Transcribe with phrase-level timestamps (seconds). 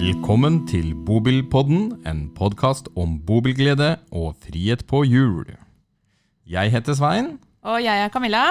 [0.00, 5.50] Velkommen til Bobilpodden, en podkast om bobilglede og frihet på hjul.
[6.48, 7.34] Jeg heter Svein.
[7.68, 8.46] Og jeg er Camilla.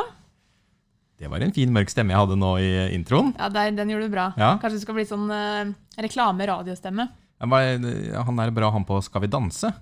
[1.17, 3.33] Det var en fin, mørk stemme jeg hadde nå i introen.
[3.39, 4.27] Ja, Den, Den gjorde du bra.
[4.37, 4.51] Ja.
[4.61, 7.07] Kanskje det skal bli sånn uh, reklame-radiostemme.
[7.41, 9.73] Han er bra, han på Skal vi danse.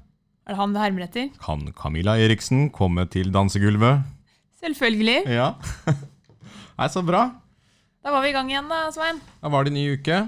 [0.47, 1.36] Er det han du hermer etter?
[1.43, 4.07] Kan Camilla Eriksen komme til dansegulvet?
[4.63, 5.19] Selvfølgelig.
[5.36, 5.52] Ja.
[6.79, 7.27] Nei, så bra.
[7.99, 9.19] Da var vi i gang igjen, da, Svein.
[9.43, 10.24] Da var det en ny uke.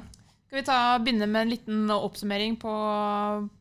[0.50, 2.72] Skal vi ta, begynne med en liten oppsummering på,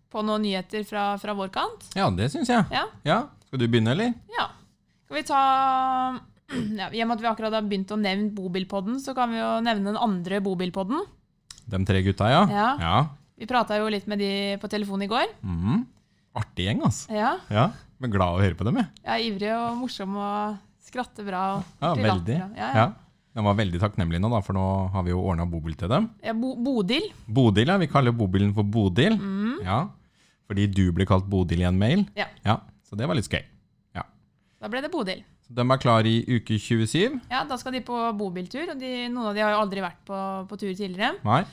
[0.09, 1.85] på noen nyheter fra, fra vår kant?
[1.99, 2.65] Ja, det syns jeg.
[2.73, 2.87] Ja.
[3.05, 4.15] Ja, Skal du begynne, eller?
[4.39, 4.47] ja.
[5.09, 5.43] Skal vi ta
[6.81, 9.39] ja, I og med at vi akkurat har begynt å nevne Bobilpodden, så kan vi
[9.41, 11.05] jo nevne den andre Bobilpodden.
[11.69, 12.43] De tre gutta, ja.
[12.49, 12.69] Ja.
[12.81, 12.97] ja.
[13.39, 15.29] Vi prata jo litt med de på telefon i går.
[15.45, 15.83] Mm.
[16.41, 17.13] Artig gjeng, altså.
[17.13, 17.35] Ja.
[17.53, 17.67] Ja.
[18.01, 18.89] Men glad å høre på dem, jeg.
[19.05, 20.57] Ja, ivrig og morsom og
[20.89, 21.43] skratter bra.
[21.59, 22.39] Og Ja, veldig.
[22.41, 22.49] Bra.
[22.57, 22.73] Ja, Ja.
[22.81, 22.89] ja.
[23.39, 26.09] De var veldig takknemlig nå, da, for nå har vi jo ordna bobil til dem.
[26.27, 27.07] Ja, Bo Bodil.
[27.31, 27.77] Bodil, ja.
[27.79, 29.15] Vi kaller bobilen for Bodil.
[29.15, 29.61] Mm.
[29.63, 29.85] Ja.
[30.51, 32.03] Fordi du ble kalt Bodil i en mail.
[32.19, 32.27] Ja.
[32.43, 32.59] ja.
[32.83, 33.45] Så det var litt skøy.
[34.59, 35.23] Da ble det Bodil.
[35.47, 37.21] Så de er klar i uke 27.
[37.31, 38.67] Ja, Da skal de på bobiltur.
[38.73, 40.19] og de, Noen av de har jo aldri vært på,
[40.51, 41.15] på tur tidligere.
[41.25, 41.45] Nei.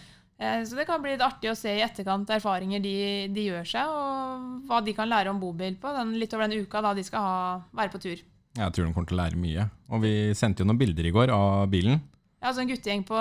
[0.41, 2.95] Eh, så det kan bli litt artig å se i etterkant erfaringer de,
[3.31, 6.65] de gjør seg, og hva de kan lære om bobil på den, litt over den
[6.65, 7.37] uka da de skal ha,
[7.77, 8.25] være på tur.
[8.55, 9.65] Jeg tror de kommer til å lære mye.
[9.91, 11.99] Og vi sendte jo noen bilder i går av bilen.
[12.39, 13.17] Ja, altså En guttegjeng på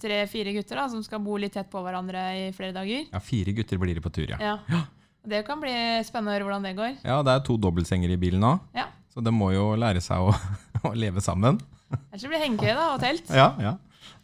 [0.00, 3.04] tre-fire gutter da, som skal bo litt tett på hverandre i flere dager.
[3.12, 4.38] Ja, fire gutter blir det på tur, ja.
[4.40, 4.56] Ja.
[4.72, 4.82] ja.
[5.28, 5.70] Det kan bli
[6.06, 6.96] spennende å høre hvordan det går.
[7.06, 8.88] Ja, det er to dobbeltsenger i bilen òg, Ja.
[9.12, 10.32] så de må jo lære seg å,
[10.88, 11.60] å leve sammen.
[11.92, 13.30] Ellers blir det hengekøye da, og telt.
[13.30, 13.76] Ja, ja.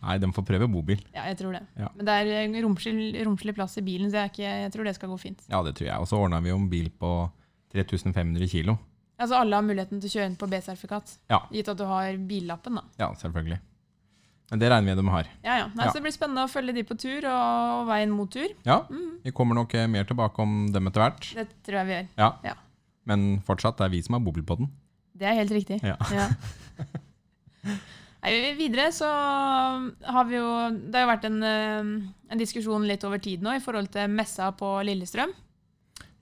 [0.03, 0.99] Nei, de får prøve bobil.
[1.15, 1.63] Ja, jeg tror det.
[1.79, 1.89] Ja.
[1.95, 4.95] Men det er eh, romslig, romslig plass i bilen, så jeg, ikke, jeg tror det
[4.97, 5.45] skal gå fint.
[5.51, 5.99] Ja, det tror jeg.
[6.03, 7.13] Og så ordna vi en bil på
[7.75, 8.79] 3500 kilo.
[9.19, 11.41] Altså Alle har muligheten til å kjøre inn på B-sertifikat, Ja.
[11.51, 12.75] gitt at du har billappen.
[12.77, 12.83] da.
[12.99, 13.59] Ja, selvfølgelig.
[14.51, 15.27] Men det regner vi med de har.
[15.45, 15.67] Ja, ja.
[15.75, 15.91] Nei, Ja.
[15.91, 18.49] Så det blir spennende å følge de på tur og, veien mot tur.
[18.65, 19.19] Ja, Mm.
[19.25, 21.35] vi kommer nok eh, mer tilbake om dem etter hvert.
[21.35, 22.09] Det tror jeg vi gjør.
[22.17, 22.33] Ja.
[22.45, 22.55] Ja.
[23.05, 24.71] Men fortsatt, det er vi som har bobil på den.
[25.17, 25.83] Det er helt riktig.
[25.83, 25.97] Ja.
[28.19, 30.47] Nei, videre så har vi jo
[30.91, 34.09] Det har jo vært en, eh, en diskusjon litt over tid nå i forhold til
[34.11, 35.33] messa på Lillestrøm.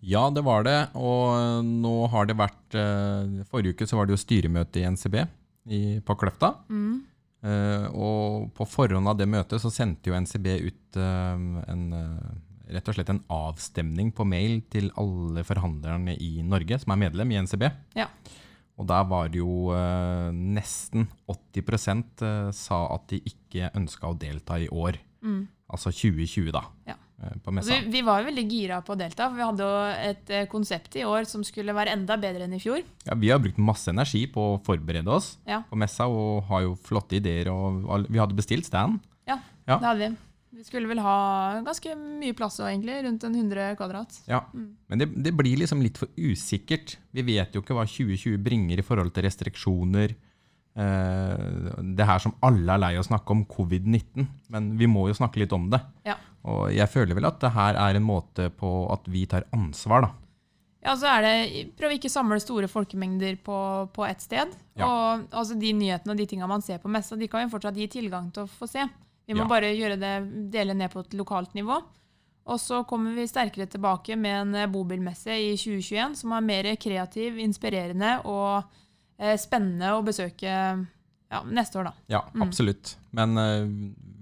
[0.06, 0.78] Ja, det var det.
[0.94, 5.17] Og nå har det vært eh, Forrige uke så var det jo styremøte i NCB
[5.19, 6.53] i, på Kløfta.
[6.71, 7.00] Mm.
[7.47, 12.28] Eh, og på forhånd av det møtet så sendte jo NCB ut eh, en, eh,
[12.77, 17.34] rett og slett en avstemning på mail til alle forhandlerne i Norge som er medlem
[17.34, 17.67] i NCB.
[17.99, 18.09] Ja.
[18.77, 24.19] Og der var det jo eh, nesten 80 eh, sa at de ikke ønska å
[24.21, 25.00] delta i år.
[25.25, 25.47] Mm.
[25.73, 26.62] Altså 2020, da.
[26.87, 26.99] Ja.
[27.22, 27.78] Eh, På Altså, messa.
[27.81, 30.47] vi, vi var jo veldig gira på å delta, for vi hadde jo et eh,
[30.53, 32.82] konsept i år som skulle være enda bedre enn i fjor.
[33.06, 35.62] Ja, vi har brukt masse energi på å forberede oss Ja.
[35.71, 37.49] på messa og har jo flotte ideer.
[37.53, 39.00] Og vi hadde bestilt stand.
[39.26, 39.78] Ja, Ja.
[39.78, 40.16] det hadde vi.
[40.56, 43.03] Vi skulle vel ha ganske mye plass også, egentlig.
[43.05, 44.21] Rundt en 100 kvadrat.
[44.26, 44.38] Ja.
[44.55, 44.71] Mm.
[44.88, 46.97] Men det, det blir liksom litt for usikkert.
[47.12, 50.15] Vi vet jo ikke hva 2020 bringer i forhold til restriksjoner.
[50.76, 54.26] Eh, det her som alle er lei av å snakke om, covid-19.
[54.53, 55.81] Men vi må jo snakke litt om det.
[56.09, 56.16] Ja.
[56.46, 60.06] Og jeg føler vel at det her er en måte på at vi tar ansvar,
[60.06, 60.12] da.
[60.86, 63.56] Ja, så er det Prøv å ikke samle store folkemengder på,
[63.92, 64.52] på ett sted.
[64.78, 64.86] Ja.
[64.86, 67.74] Og altså, de nyhetene og de tingene man ser på messa, de kan vi fortsatt
[67.80, 68.84] gi tilgang til å få se.
[69.26, 69.50] Vi må Ja.
[69.50, 70.12] bare gjøre det,
[70.54, 71.80] dele ned på et lokalt nivå.
[72.46, 76.68] Og så kommer vi sterkere tilbake med en eh, bobilmesse i 2021 som er mer
[76.78, 78.62] kreativ, inspirerende og
[79.18, 80.52] eh, spennende å besøke
[81.31, 81.92] ja, neste år, da.
[82.12, 82.92] Ja, absolutt.
[83.16, 83.66] Men uh,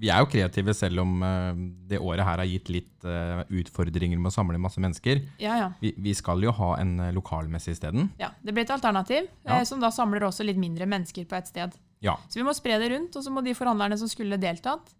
[0.01, 1.53] vi er jo kreative selv om uh,
[1.91, 5.21] det året her har gitt litt uh, utfordringer med å samle masse mennesker.
[5.43, 5.67] Ja, ja.
[5.83, 8.09] Vi, vi skal jo ha en lokalmesse isteden.
[8.21, 8.31] ja.
[8.41, 9.61] Det blir et alternativ Ja.
[9.69, 11.77] som da samler også litt mindre mennesker på ett sted.
[12.05, 12.17] Ja.
[12.29, 14.93] Så vi må spre det rundt, og så må de forhandlerne som skulle deltatt,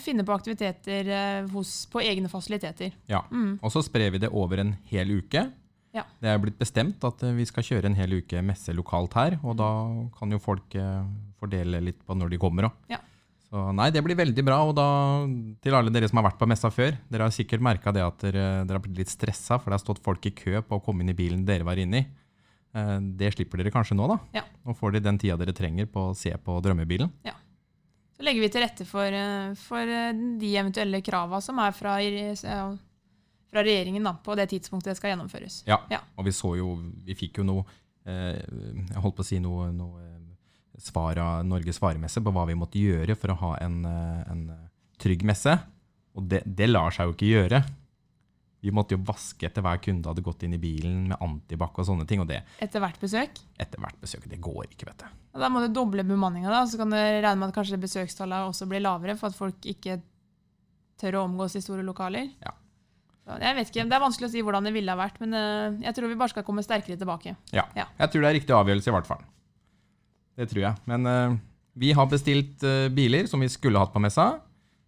[0.00, 2.94] finne på aktiviteter hos, på egne fasiliteter.
[3.12, 3.20] ja.
[3.30, 3.58] Mm.
[3.62, 5.44] Og så sprer vi det over en hel uke.
[5.94, 6.02] Ja.
[6.20, 9.56] Det er blitt bestemt at vi skal kjøre en hel uke messe lokalt her, og
[9.60, 9.68] da
[10.18, 10.74] kan jo folk
[11.46, 12.76] fordele litt på når de kommer òg.
[12.92, 12.98] Ja.
[13.46, 14.58] Så nei, det blir veldig bra.
[14.66, 14.86] Og da
[15.62, 18.18] til alle dere som har vært på messa før, dere har sikkert merka det at
[18.26, 20.82] dere, dere har blitt litt stressa, for det har stått folk i kø på å
[20.82, 22.06] komme inn i bilen dere var inne i.
[22.76, 24.18] Eh, Det slipper dere kanskje nå, da.
[24.40, 24.42] Ja.
[24.66, 27.12] Nå får dere den tida dere trenger på å se på drømmebilen.
[28.16, 31.98] Så legger vi til rette for, eh, for eh, de eventuelle krava som er fra,
[33.46, 35.62] fra regjeringen da, på det tidspunktet det skal gjennomføres.
[35.68, 35.82] Ja.
[35.92, 36.00] Ja.
[36.16, 36.74] Og vi så jo
[37.06, 37.64] Vi fikk jo noe
[38.06, 40.15] Jeg holdt på å si noe, noe
[40.76, 41.18] eh, svar
[41.48, 44.62] Norges varemesse på hva vi måtte gjøre for å ha en, eh, en eh,
[45.02, 45.56] trygg messe.
[46.16, 47.62] Og det, det lar seg jo ikke gjøre.
[48.64, 51.86] Vi måtte jo vaske etter hver kunde hadde gått inn i bilen med antibac og
[51.86, 52.22] sånne ting.
[52.24, 53.36] Og det Etter hvert besøk.
[53.60, 55.06] etter hvert besøk, det går ikke, vet du.
[55.36, 58.48] Og da må du doble bemanninga, da, så kan du regne med at kanskje besøkstallet
[58.48, 60.00] også blir lavere, for at folk ikke
[60.98, 62.32] tør å omgås i store lokaler.
[62.40, 62.54] Ja.
[63.42, 65.78] Jeg vet ikke, Det er vanskelig å si hvordan det ville ha vært, men eh,
[65.84, 67.36] jeg tror vi bare skal komme sterkere tilbake.
[67.52, 67.66] Ja.
[67.76, 67.86] Ja.
[68.00, 69.24] Jeg tror det er riktig avgjørelse, i hvert fall.
[70.36, 70.74] Det tror jeg.
[70.90, 71.36] Men uh,
[71.80, 74.26] vi har bestilt uh, biler som vi skulle hatt på messa.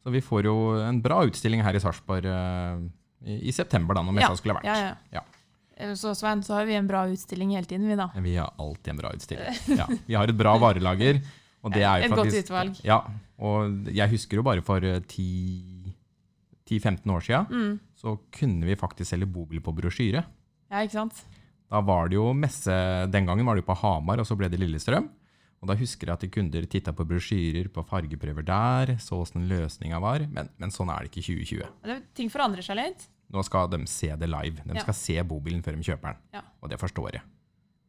[0.05, 0.55] Så vi får jo
[0.85, 2.77] en bra utstilling her i Sarpsborg uh,
[3.25, 4.69] i, i september, da, når messa skulle vært.
[4.69, 4.95] Ja, ja.
[5.19, 5.23] Ja.
[5.99, 8.09] Så Svein, så har vi en bra utstilling hele tiden, vi da.
[8.19, 9.59] Vi har alltid en bra utstilling.
[9.81, 9.87] Ja.
[10.07, 11.21] Vi har et bra varelager.
[11.63, 12.79] Og det er jo Et godt utvalg.
[12.87, 12.99] Ja,
[13.43, 17.79] og jeg husker jo bare for eh, 10-15 år siden, Mm.
[17.99, 20.25] så kunne vi faktisk selge bobil på brosjyre.
[20.71, 21.25] Ja, ikke sant?
[21.71, 22.71] Da var det jo messe,
[23.11, 25.09] Den gangen var det jo på Hamar, og så ble det Lillestrøm.
[25.61, 29.99] Og da husker jeg at kunder titta på brosjyrer, på fargeprøver der, så åssen løsninga
[30.01, 30.23] var.
[30.31, 31.73] Men, men sånn er det ikke i 2020.
[31.89, 33.09] Det, ting forandrer seg litt.
[33.35, 34.63] Nå skal de se det live.
[34.65, 34.85] De Ja.
[34.87, 36.23] skal se bobilen før de kjøper den.
[36.39, 36.45] Ja.
[36.63, 37.23] Og det forstår jeg.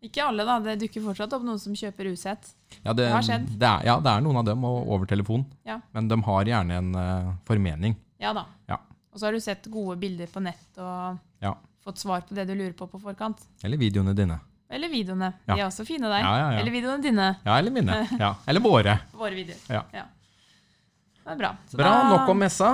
[0.01, 0.57] Ikke alle, da.
[0.63, 2.53] Det dukker fortsatt opp noen som kjøper usett.
[2.85, 3.47] Ja, det, Det har skjedd.
[3.59, 5.45] Det er, ja, det er noen av dem og over telefon.
[5.67, 5.79] Ja.
[5.93, 7.95] Men de har gjerne en uh, formening.
[8.19, 8.45] Ja da.
[8.71, 8.77] Ja.
[9.13, 11.53] Og så har du sett gode bilder på nett og Ja.
[11.85, 13.43] fått svar på det du lurer på på forkant.
[13.63, 14.39] Eller videoene dine.
[14.69, 15.31] Eller videoene.
[15.47, 15.55] Ja.
[15.55, 16.21] De er også fine der.
[16.21, 16.59] Ja, ja.
[16.59, 17.29] Eller videoene dine.
[17.45, 17.95] Ja, eller mine.
[18.21, 18.35] Ja.
[18.47, 18.99] Eller våre.
[19.17, 19.57] Våre videoer.
[19.69, 19.81] Ja.
[19.89, 21.49] Det er bra.
[21.69, 21.89] Så Bra.
[21.89, 22.69] da- Nok om messa.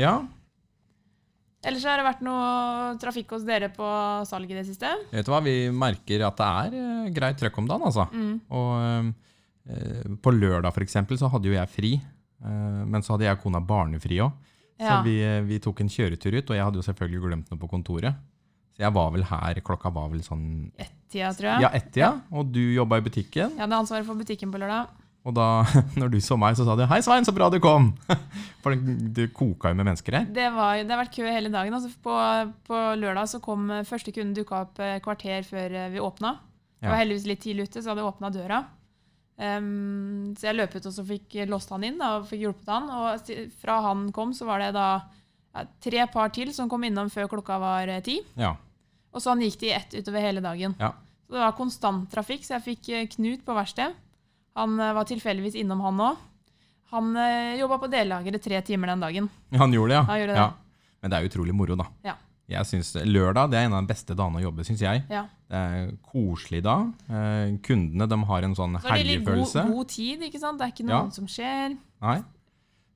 [0.00, 0.14] Ja.
[1.64, 3.86] Ellers har det vært noe trafikk hos dere på
[4.28, 4.88] salg i det siste.
[5.12, 8.04] Vet du hva, vi merker at det er eh, greit trøkk om dagen, altså.
[8.12, 8.34] Mm.
[8.52, 9.14] Og
[9.72, 13.38] eh, på lørdag for eksempel så hadde jo jeg fri, eh, men så hadde jeg
[13.38, 14.32] og kona barnefri òg.
[14.76, 14.98] Så Ja.
[15.06, 17.70] vi, eh, vi tok en kjøretur ut, og jeg hadde jo selvfølgelig glemt noe på
[17.72, 18.14] kontoret.
[18.74, 21.62] Så jeg var vel her, klokka var vel sånn Ett-tida, tror jeg.
[21.62, 23.54] ja, ett-tida, og du jobba i butikken.
[23.54, 24.90] Jeg hadde ansvaret for butikken på lørdag.
[25.24, 25.64] Og da
[26.00, 27.94] når du så meg, så sa du 'Hei, Svein, så bra du kom'.
[28.62, 30.26] For det, det koka jo med mennesker her.
[30.26, 31.74] Det, var, det har vært kø hele dagen.
[31.76, 32.16] Altså på,
[32.66, 36.38] på lørdag så kom eh, første kunden dukka opp eh, kvarter før eh, vi åpna.
[36.84, 38.64] Jeg var heldigvis litt tidlig ute, så hadde jeg åpna døra.
[39.34, 42.68] Um, så jeg løp ut og så fikk låst han inn da, og fikk hjulpet
[42.68, 42.90] han.
[42.92, 43.30] Og
[43.62, 45.14] fra han kom, så var det da ja,
[45.84, 48.18] tre par til som kom innom før klokka var eh, ti.
[48.38, 48.54] Ja.
[49.14, 50.74] Og sånn gikk de i ett utover hele dagen.
[50.80, 50.92] Ja.
[51.24, 53.94] Så det var konstant trafikk, så jeg fikk eh, Knut på verksted.
[54.58, 56.30] Han eh, var tilfeldigvis innom, han òg.
[56.94, 59.24] Han uh, jobba på dellageret tre timer den dagen.
[59.58, 60.02] Han gjorde det, ja.
[60.06, 60.44] Han gjorde det.
[61.02, 61.88] Men det er utrolig moro, da.
[62.06, 62.12] Ja.
[62.44, 65.00] Jeg synes, Lørdag det er en av de beste dagene å jobbe, syns jeg.
[65.10, 65.24] Ja.
[65.48, 66.76] Det er koselig da.
[67.08, 70.60] Eh, kundene de har en sånn Så er det litt god, god tid, ikke sant?
[70.60, 71.00] Det er ikke Ja.
[71.02, 71.76] noe som skjer.
[72.04, 72.18] Nei.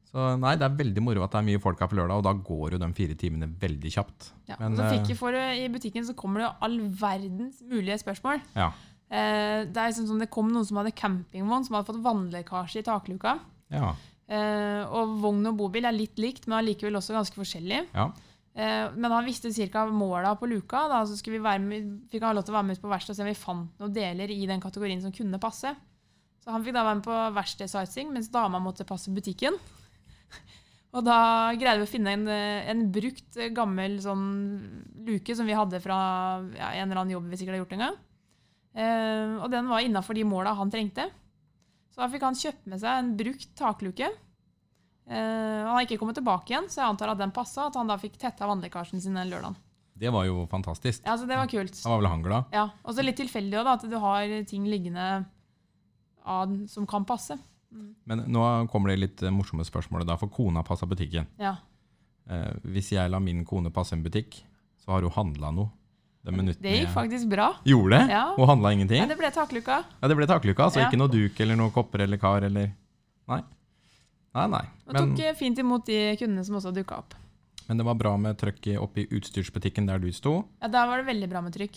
[0.08, 2.24] Så nei, det er veldig moro at det er mye folk her på lørdag, og
[2.24, 4.30] da går jo de fire timene veldig kjapt.
[4.48, 4.56] Ja.
[4.56, 7.58] Men, og så fikk jeg vi for I butikken så kommer det jo all verdens
[7.68, 8.40] mulige spørsmål.
[8.56, 8.70] Ja.
[9.08, 12.80] Eh, det er liksom som det kom noen som hadde campingvogn, som hadde fått vannlekkasje
[12.80, 13.36] i takluka.
[13.72, 13.92] Ja.
[14.28, 17.84] Eh, og vogn og bobil er litt likt, men allikevel også ganske forskjellig.
[17.92, 18.10] ja.
[18.58, 19.84] Eh, men han visste ca.
[19.86, 20.88] måla på luka.
[20.90, 23.20] Da, så vi med, fikk han lov til å være med ut på verkstedet og
[23.20, 25.70] se om vi fant noen deler i den kategorien som kunne passe.
[26.42, 29.54] Så han fikk da være med på verkstedsightseeing, mens dama måtte passe butikken.
[30.96, 31.18] Og da
[31.58, 34.26] greide vi å finne en, eh, en brukt, eh, gammel sånn
[35.08, 35.98] luke som vi hadde fra
[36.56, 37.98] ja, en eller annen jobb vi sikkert har gjort en gang.
[38.78, 41.08] Eh, og den var innafor de måla han trengte.
[41.92, 44.10] Så da fikk han kjøpt med seg en brukt takluke.
[45.08, 47.68] Eh, han har ikke kommet tilbake igjen, så jeg antar at den passa.
[47.68, 49.56] At han da fikk tetta vannlekkasjen sin den lørdagen.
[49.98, 51.02] Det var jo fantastisk.
[51.02, 51.74] Ja, så det var kult.
[51.74, 52.52] Da var vel han glad.
[52.54, 55.06] Ja, Og så litt tilfeldig òg, at du har ting liggende
[56.22, 57.34] av, som kan passe.
[58.08, 61.26] Men nå kommer det litt eh, morsomme spørsmål, da, for kona passa butikken.
[61.38, 61.56] Ja.
[62.28, 64.40] Eh, hvis jeg lar min kone passe en butikk,
[64.80, 65.68] så har hun handla noe.
[66.24, 67.54] Det, Det gikk faktisk bra.
[67.64, 68.10] Gjorde det?
[68.12, 68.34] Ja.
[68.36, 69.06] Hun handla Ja, ingenting?
[69.08, 69.84] det ble takluka.
[70.02, 70.88] Ja, det ble takluka, så Ja.
[70.88, 72.72] ikke noe duk eller noe kopper eller kar eller
[73.28, 73.42] Nei.
[74.34, 74.64] Nei, nei.
[74.88, 77.14] Og tok eh, fint imot de kundene som også dukka opp.
[77.68, 80.44] men det var bra med trøkket oppe i utstyrsbutikken der du sto.
[80.62, 81.76] Ja, da var det veldig bra med trykk.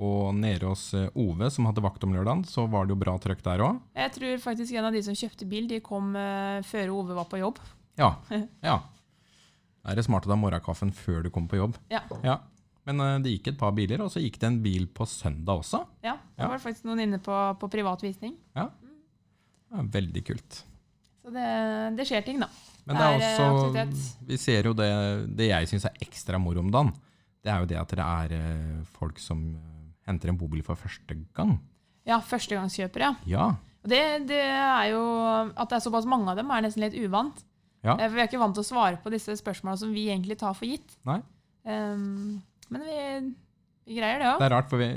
[0.00, 3.16] Og nede hos eh, Ove, som hadde vakt om lørdagen, så var det jo bra
[3.20, 3.80] trøkk der òg.
[3.98, 7.28] Jeg tror faktisk en av de som kjøpte bil, de kom uh, før Ove var
[7.28, 7.58] på jobb.
[8.00, 8.14] Ja.
[8.68, 8.78] ja.
[9.88, 11.76] Er det smart å ta morgenkaffen før du kommer på jobb.
[11.92, 12.00] Ja.
[12.24, 12.38] Ja.
[12.88, 15.60] Men uh, det gikk et par biler, og så gikk det en bil på søndag
[15.60, 15.82] også.
[16.06, 16.46] Ja, Ja.
[16.46, 18.38] var det faktisk noen inne på, på privat visning.
[18.56, 18.70] Ja,
[19.68, 20.62] veldig kult.
[21.20, 21.48] Så det,
[21.98, 22.48] det skjer ting, da.
[22.88, 24.28] Men det er Det er, også aktivitet.
[24.30, 24.88] Vi ser jo det
[25.36, 26.94] Det jeg syns er ekstra moro om dagen,
[27.44, 30.74] det er jo det at det er eh, folk som eh, henter en bobil for
[30.80, 31.58] første gang.
[32.08, 33.50] Ja, førstegangskjøpere, ja.
[33.84, 35.02] Og det, det er jo
[35.54, 37.44] At det er såpass mange av dem, er nesten litt uvant.
[37.84, 37.94] Ja.
[37.98, 40.56] Eh, Vi er ikke vant til å svare på disse spørsmålene som vi egentlig tar
[40.58, 40.96] for gitt.
[41.68, 42.40] Ehm,
[42.72, 42.96] men vi,
[43.88, 44.40] vi greier det òg.
[44.40, 44.88] Det er rart, for vi,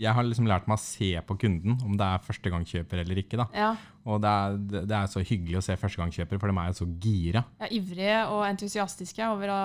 [0.00, 3.38] jeg har liksom lært meg å se på kunden, om det er førstegangskjøper eller ikke.
[3.40, 3.46] da.
[3.56, 3.70] Ja,
[4.04, 4.58] Og det er,
[4.90, 7.44] det er så hyggelig å se førstegangskjøpere, for de er jo så gira.
[7.62, 9.62] ja, ivrige og entusiastiske over å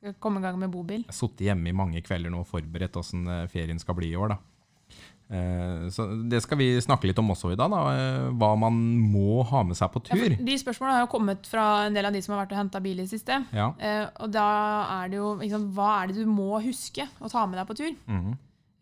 [0.00, 1.02] skal komme i gang med bobil.
[1.04, 4.14] Jeg har sittet hjemme i mange kvelder nå og forberedt åssen eh, ferien skal bli
[4.14, 4.32] i år.
[4.32, 4.38] da.
[5.30, 7.80] Eh, så det skal vi snakke litt om også i dag, da.
[7.92, 8.78] eh, Hva man
[9.12, 10.24] må ha med seg på tur.
[10.24, 12.62] Ja, de spørsmålene har jo kommet fra en del av de som har vært og
[12.62, 13.42] henta bil i det siste.
[13.54, 13.68] Ja.
[14.24, 14.46] Og da
[15.02, 17.78] er det jo liksom, Hva er det du må huske å ta med deg på
[17.82, 17.92] tur?
[18.08, 18.32] Mm.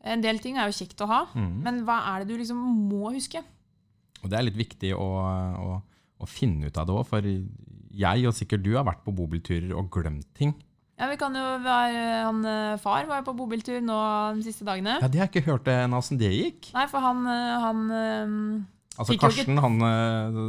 [0.08, 1.54] En del ting er jo kjekt å ha, mm.
[1.66, 3.42] men hva er det du liksom må huske?
[4.22, 5.08] Og det er litt viktig å,
[5.58, 5.74] å,
[6.22, 9.74] å finne ut av det òg, for jeg og sikkert du har vært på bobilturer
[9.76, 10.54] og glemt ting.
[10.98, 13.98] Ja, vi kan jo være, han, eh, Far var jo på bobiltur nå
[14.34, 14.96] de siste dagene.
[14.98, 16.72] Ja, Det har jeg ikke hørt ennå åssen det gikk.
[16.74, 19.78] Nei, for han, eh, han eh, Altså Karsten, han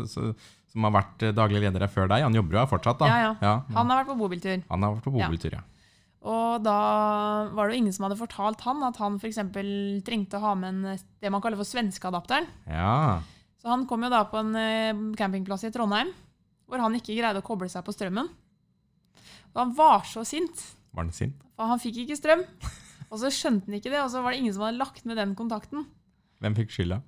[0.10, 3.06] som har vært daglig leder her før deg, han jobber jo her fortsatt, da.
[3.10, 3.52] Ja, ja.
[3.68, 4.64] han, han har vært på bobiltur.
[4.86, 5.62] har vært på bobiltur, ja.
[6.30, 6.80] Og da
[7.54, 9.38] var det jo ingen som hadde fortalt han at han f.eks.
[10.04, 12.50] trengte å ha med en, det man kaller for svenskeadapteren.
[12.66, 13.22] Ja.
[13.62, 16.10] Så han kom jo da på en campingplass i Trondheim
[16.70, 18.30] hvor han ikke greide å koble seg på strømmen.
[19.56, 20.62] Og han var så sint,
[20.94, 21.38] Var han sint?
[21.58, 22.44] for han fikk ikke strøm.
[23.10, 25.18] Og så skjønte han ikke det, og så var det ingen som hadde lagt med
[25.18, 25.88] den kontakten.
[26.40, 27.02] Hvem fikk skylda?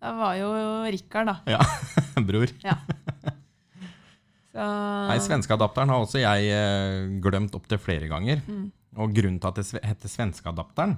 [0.00, 0.50] Det var jo
[0.88, 1.34] Rikard, da.
[1.58, 1.60] Ja,
[2.28, 2.48] Bror.
[4.50, 4.64] Så,
[5.06, 8.40] Nei, Svenskeadapteren har også jeg eh, glemt opptil flere ganger.
[8.50, 8.64] Mm.
[8.98, 10.96] Og grunnen til at det heter svenskeadapteren,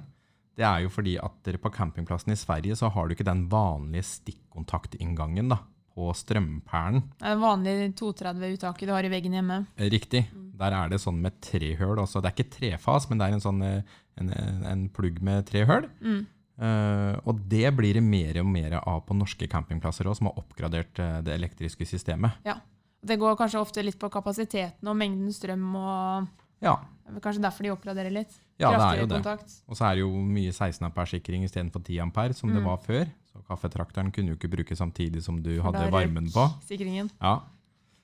[0.57, 4.07] det er jo fordi at på campingplassen i Sverige så har du ikke den vanlige
[4.09, 5.59] stikkontaktinngangen da,
[5.93, 7.01] på strømpæren.
[7.21, 9.65] det er vanlig 230-uttaket du har i veggen hjemme.
[9.77, 10.23] Eh, Riktig.
[10.33, 10.51] Mm.
[10.57, 11.97] Der er det sånn med tre høl.
[12.01, 12.21] Også.
[12.21, 13.81] Det er ikke trefas, men det er en, sånn, eh,
[14.21, 14.29] en,
[14.69, 15.89] en plugg med tre høl.
[16.01, 16.23] Mm.
[16.53, 20.37] Uh, og det blir det mer og mer av på norske campingplasser òg, som har
[20.37, 22.37] oppgradert eh, det elektriske systemet.
[22.45, 22.59] Ja.
[23.03, 26.27] Det går kanskje ofte litt på kapasiteten og mengden strøm, og
[26.63, 26.77] Ja,
[27.19, 28.37] kanskje derfor de oppgraderer litt.
[28.61, 29.17] ja det er jo jo det.
[29.17, 29.57] kontakt.
[29.67, 32.69] Og så er det jo mye 16 ampere-sikring istedenfor 10 ampere, som det Mm.
[32.69, 33.09] var før.
[33.33, 36.45] Så kaffetrakteren kunne du ikke bruke samtidig som du hadde varmen på.
[36.67, 37.09] Sikringen.
[37.17, 37.39] Ja.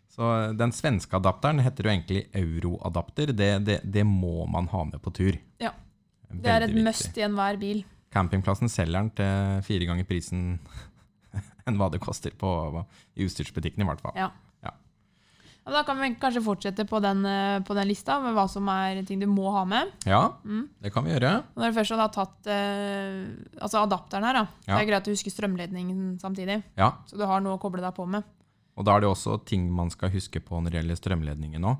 [0.10, 3.34] Så eh, den svenske adapteren heter jo egentlig euroadapter.
[3.38, 5.38] Det, det, det må man ha med på tur.
[5.62, 5.76] Ja.
[6.30, 7.84] Det er et must i enhver bil.
[8.14, 10.44] Campingplassen selger den til fire ganger prisen
[11.70, 12.50] enn hva det koster på,
[13.14, 14.18] i utstyrsbutikken, i hvert fall.
[14.18, 14.32] Ja.
[14.66, 14.74] Ja,
[15.66, 18.68] men da kan vi kanskje fortsette på den, eh, på den lista med hva som
[18.74, 19.92] er ting du må ha med.
[20.06, 20.68] Ja, Mm.
[20.82, 21.44] det kan vi gjøre.
[21.56, 23.28] Og når du først har tatt eh,
[23.62, 24.48] altså adapteren her, da.
[24.68, 24.78] Ja.
[24.78, 26.64] det er greit å huske strømledningen samtidig.
[26.78, 28.24] Ja, Så du har noe å koble deg på med.
[28.78, 31.78] Og da er det også ting man skal huske på når det gjelder strømledningen nå.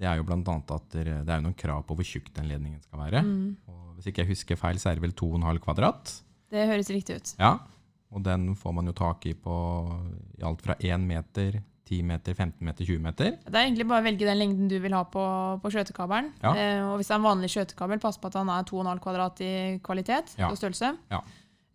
[0.00, 2.80] Det er jo blant annet at det er noen krav på hvor tjukk den ledningen
[2.82, 3.22] skal være.
[3.22, 3.56] Mm.
[3.68, 6.22] Og hvis ikke jeg husker feil, så er det vel 2,5 kvadrat.
[6.50, 7.34] Det høres riktig ut.
[7.38, 7.58] Ja,
[8.10, 9.54] og den får man jo tak i på
[10.40, 11.60] i alt fra 1 meter,
[11.90, 13.32] 10 meter, 15 meter, 20 meter.
[13.42, 15.24] Det er egentlig bare å velge den lengden du vil ha på,
[15.62, 16.30] på skjøtekabelen.
[16.44, 16.52] Ja.
[16.54, 19.42] Eh, og hvis det er en vanlig skjøtekabel, pass på at han er 2,5 kvadrat
[19.42, 19.52] i
[19.84, 20.48] kvalitet Ja.
[20.52, 20.92] og størrelse.
[21.10, 21.20] Ja.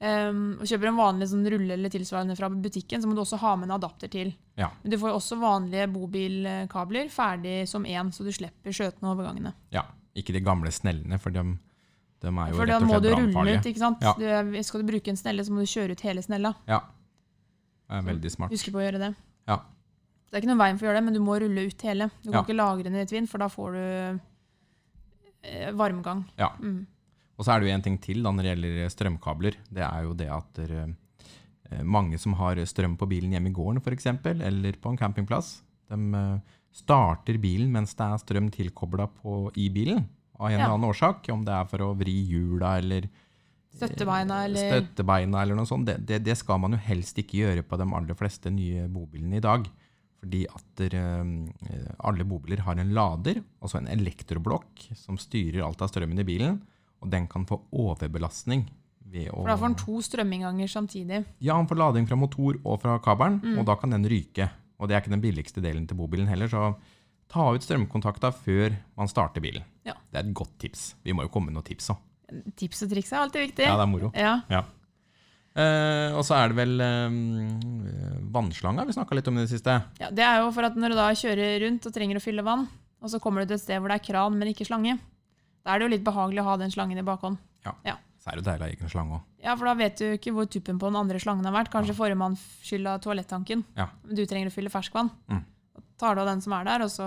[0.06, 3.38] Um, og kjøper en vanlig sånn rulle eller tilsvarende fra butikken, så må du også
[3.42, 4.34] ha med en adapter til.
[4.60, 4.68] Ja.
[4.84, 9.54] Men du får også vanlige bobilkabler ferdig som én, så du slipper skjøtene og overgangene.
[9.74, 11.46] Ja, ikke de gamle snellene, for de,
[12.22, 13.64] de er jo For da rett og må slett du rulle ut, brannfarlige.
[13.72, 14.04] ikke sant?
[14.04, 14.14] Ja.
[14.20, 16.54] Du, skal du bruke en snelle, så må du kjøre ut hele snella.
[16.70, 16.82] Ja,
[17.88, 18.52] det er veldig smart.
[18.54, 19.12] Husk på å gjøre det.
[19.48, 19.60] Ja.
[20.36, 22.10] Det er ikke noen veien for å gjøre det, men du må rulle ut hele.
[22.20, 22.42] Du kan Ja.
[22.44, 24.20] ikke lagre den i et vind, for da får du
[25.48, 26.26] eh, varmgang.
[26.36, 26.50] Ja.
[26.60, 26.82] Mm.
[27.38, 29.56] Og så er det jo en ting til da når det gjelder strømkabler.
[29.72, 30.74] Det er jo det at der,
[31.72, 34.08] eh, mange som har strøm på bilen hjemme i gården f.eks.,
[34.44, 36.40] eller på en campingplass, de eh,
[36.76, 39.08] starter bilen mens det er strøm tilkobla
[39.56, 40.04] i bilen.
[40.38, 40.66] Av en Ja.
[40.66, 41.30] eller annen årsak.
[41.32, 43.08] Om det er for å vri hjula eller
[43.76, 45.86] Støttebeina eller støttebeina eller noe sånt.
[45.86, 49.36] Det, det, det skal man jo helst ikke gjøre på de aller fleste nye bobilene
[49.36, 49.66] i dag.
[50.26, 55.92] Fordi at eh, alle bobiler har en lader, altså en elektroblokk, som styrer alt av
[55.92, 56.58] strømmen i bilen.
[57.04, 58.66] Og den kan få overbelastning.
[59.06, 61.20] Ved å, For da får den to strømminnganger samtidig.
[61.46, 63.60] ja, han får lading fra motor og fra kabelen, Mm.
[63.60, 64.50] og da kan den ryke.
[64.80, 66.76] Og det er ikke den billigste delen til bobilen heller, så
[67.30, 69.62] ta ut strømkontakta før man starter bilen.
[69.86, 69.94] Ja.
[70.12, 70.96] Det er et godt tips.
[71.06, 71.98] Vi må jo komme med noen tips òg.
[72.58, 73.64] Tips og triks er alltid viktig.
[73.70, 74.12] Ja, det er moro.
[74.16, 74.64] Ja.
[75.56, 79.76] Eh, og så er det vel um, vannslanga vi snakka litt om i det siste.
[80.02, 82.44] Ja, det er jo for at når du da kjører rundt og trenger å fylle
[82.46, 82.66] vann,
[83.02, 84.98] og så kommer du til et sted hvor det er kran, men ikke slange,
[85.66, 87.40] da er det jo litt behagelig å ha den slangen i bakhånd.
[87.66, 89.24] Ja, Så er det jo deilig å ha egen slange òg.
[89.46, 91.72] Ja, for da vet du ikke hvor tuppen på den andre slangen har vært.
[91.74, 92.36] Kanskje forrige mann
[92.66, 93.88] skylda toalettanken, Ja.
[94.04, 95.10] men du trenger å fylle ferskvann.
[95.32, 95.44] Mm.
[95.98, 97.06] Tar du av den som er der, og så,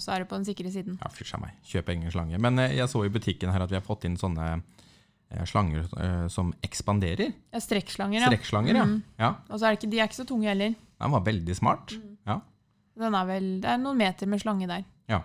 [0.00, 0.96] så er du på den sikre siden.
[1.02, 1.52] Ja, fysj meg.
[1.68, 2.38] Kjøp egen slange.
[2.40, 4.62] Men eh, jeg så i butikken her at vi har fått inn sånne
[5.48, 7.32] slanger eh, som ekspanderer.
[7.52, 8.30] Ja, strekkslanger, ja.
[8.32, 8.84] Strekkslanger, ja.
[8.84, 9.02] Mhm.
[9.18, 9.30] ja.
[9.50, 10.74] Og så er det ikke, de er ikke så tunge heller.
[11.00, 11.92] Den var veldig smart.
[11.98, 12.16] Mm.
[12.26, 12.38] Ja.
[13.04, 14.84] Den er vel, det er noen meter med slange der.
[15.10, 15.22] Ja.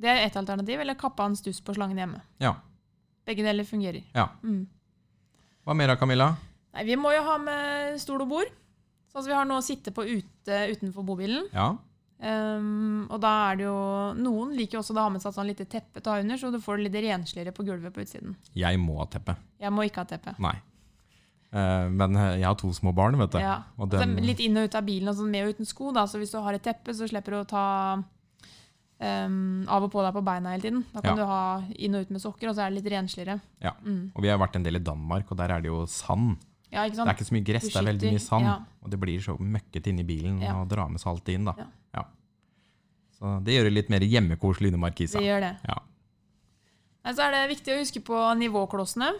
[0.00, 2.20] Det er ett alternativ, eller kappa en stuss på slangen hjemme.
[2.40, 2.56] ja.
[3.28, 4.02] Begge deler fungerer.
[4.16, 4.24] Ja.
[4.42, 4.64] Mm.
[5.62, 6.30] Hva mer da, Camilla?
[6.74, 8.48] Nei, vi må jo ha med stol og bord.
[9.12, 11.44] Sånn at vi har noe å sitte på ute utenfor bobilen.
[11.52, 11.76] Ja.
[12.20, 13.76] Ehm, og da er det jo
[14.20, 16.24] Noen liker jo også å ha med seg et sånn lite teppe til å ha
[16.24, 18.34] under, så du får det litt rensligere på gulvet på utsiden.
[18.52, 19.36] Jeg må ha teppe.
[19.62, 20.34] Jeg må ikke ha teppe.
[20.42, 20.58] Nei.
[21.50, 23.40] Uh, men eh, jeg har to små barn, vet du.
[23.42, 23.56] Ja.
[23.80, 25.90] Og Altså, litt inn og ut av bilen, og sånn med og uten sko.
[25.96, 26.04] Da.
[26.06, 27.64] Så hvis du har et teppe, så slipper du å ta
[27.98, 30.84] um, av og på deg på beina hele tiden.
[30.92, 31.24] Da kan Ja.
[31.24, 31.42] du ha
[31.74, 33.40] inn og ut med sokker, og så er det litt rensligere.
[33.64, 33.72] Ja.
[33.82, 34.12] Mm.
[34.14, 36.36] og vi har vært en del i Danmark, og der er det jo sand.
[36.72, 38.44] Ja, Det er ikke så mye gress, det er veldig mye sand.
[38.46, 38.58] ja.
[38.84, 40.54] Og det blir så møkkete inni bilen Ja.
[40.60, 41.44] og drar med seg alt inn.
[41.44, 41.54] da.
[43.20, 45.18] Så det gjør det litt mer hjemmekoselig under markisa.
[45.20, 45.56] Det gjør det.
[45.68, 45.74] Ja.
[47.12, 49.12] Så er det viktig å huske på nivåklossene.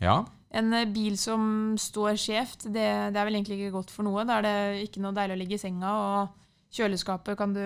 [0.00, 0.24] ja.
[0.52, 2.82] En eh, bil som står skjevt, det,
[3.14, 4.24] det er vel egentlig ikke godt for noe.
[4.26, 7.60] Da er det ikke noe deilig å ligge i senga, og kjøleskapet kan du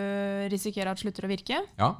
[0.52, 1.62] risikere at slutter å virke.
[1.78, 1.94] ja.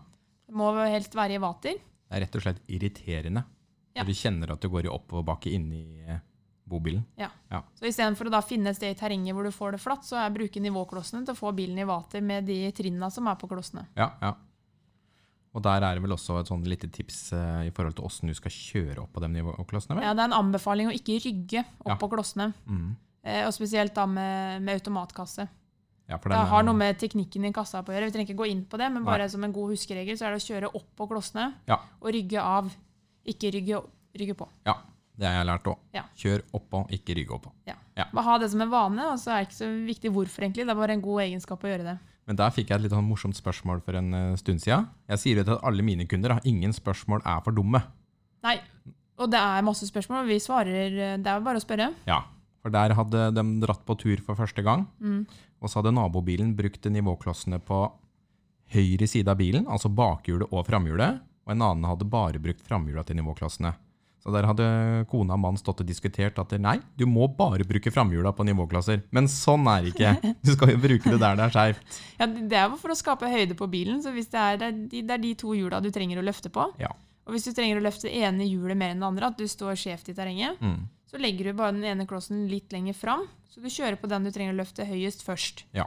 [0.45, 1.79] Det må helst være i vater.
[1.81, 3.47] Det er rett og slett irriterende.
[3.97, 6.05] Når du kjenner at du går i oppoverbakke inni
[6.71, 7.63] eh, ja.
[7.75, 10.17] Så istedenfor å da finne et sted i terrenget hvor du får det flatt, så
[10.17, 13.49] er bruke nivåklossene til å få bilen i vater med de trinnene som er på
[13.51, 13.87] klossene.
[13.97, 14.35] Ja, ja.
[15.55, 18.27] Og der er det vel også et sånn lite tips eh, i forhold til åssen
[18.31, 19.95] du skal kjøre opp på de nivåklossene?
[20.01, 20.03] vel?
[20.09, 21.99] Ja, det er en anbefaling å ikke rygge opp Ja.
[22.01, 22.49] på klossene.
[22.67, 22.97] Mm.
[23.23, 25.47] Eh, og spesielt da med, med automatkasse.
[26.09, 28.09] ja for Det har eh, noe med teknikken i kassa på å gjøre.
[28.11, 29.29] Vi trenger ikke gå inn på det, men Nei.
[29.29, 31.79] som en god huskeregel så er det å kjøre opp på klossene Ja.
[32.01, 32.75] og rygge av.
[33.25, 33.79] Ikke rygge,
[34.19, 34.49] rygge på.
[34.67, 34.75] Ja,
[35.19, 35.79] det har jeg lært òg.
[35.95, 36.03] Ja.
[36.19, 37.53] Kjør oppå, ikke rygg oppå.
[37.95, 40.65] Bare ha det som en vane, og så er det ikke så viktig hvorfor, egentlig.
[40.67, 41.97] Det er bare en god egenskap å gjøre det.
[42.27, 44.89] Men der fikk jeg et litt sånn morsomt spørsmål for en eh, stund siden.
[45.13, 47.83] Jeg sier jo til alle mine kunder at ingen spørsmål er for dumme.
[48.43, 48.57] Nei,
[49.21, 51.93] og det er masse spørsmål, og vi svarer Det er bare å spørre.
[52.09, 52.23] Ja,
[52.65, 55.27] for der hadde de dratt på tur for første gang, Mm.
[55.63, 57.85] og så hadde nabobilen brukt nivåklossene på
[58.75, 63.05] høyre side av bilen, altså bakhjulet og framhjulet, og en annen hadde bare brukt framhjula
[63.05, 63.75] til nivåklossene.
[64.25, 64.67] Så der hadde
[65.11, 69.03] kona og mannen stått og diskutert at nei, du må bare bruke framhjula på nivåklasser.
[69.13, 70.35] Men sånn er det ikke.
[70.41, 71.99] Du skal jo bruke det der det er skjevt.
[72.21, 74.01] Ja, Det er jo for å skape høyde på bilen.
[74.01, 76.25] så hvis Det er, det er, de, det er de to hjula du trenger å
[76.25, 76.65] løfte på.
[76.81, 76.89] Ja.
[77.29, 79.45] Og hvis du trenger å løfte det ene hjulet mer enn det andre, at du
[79.49, 80.89] står skjevt i terrenget, Mm.
[81.09, 83.29] så legger du bare den ene klossen litt lenger fram.
[83.53, 85.65] Så du kjører på den du trenger å løfte høyest først.
[85.77, 85.85] Ja.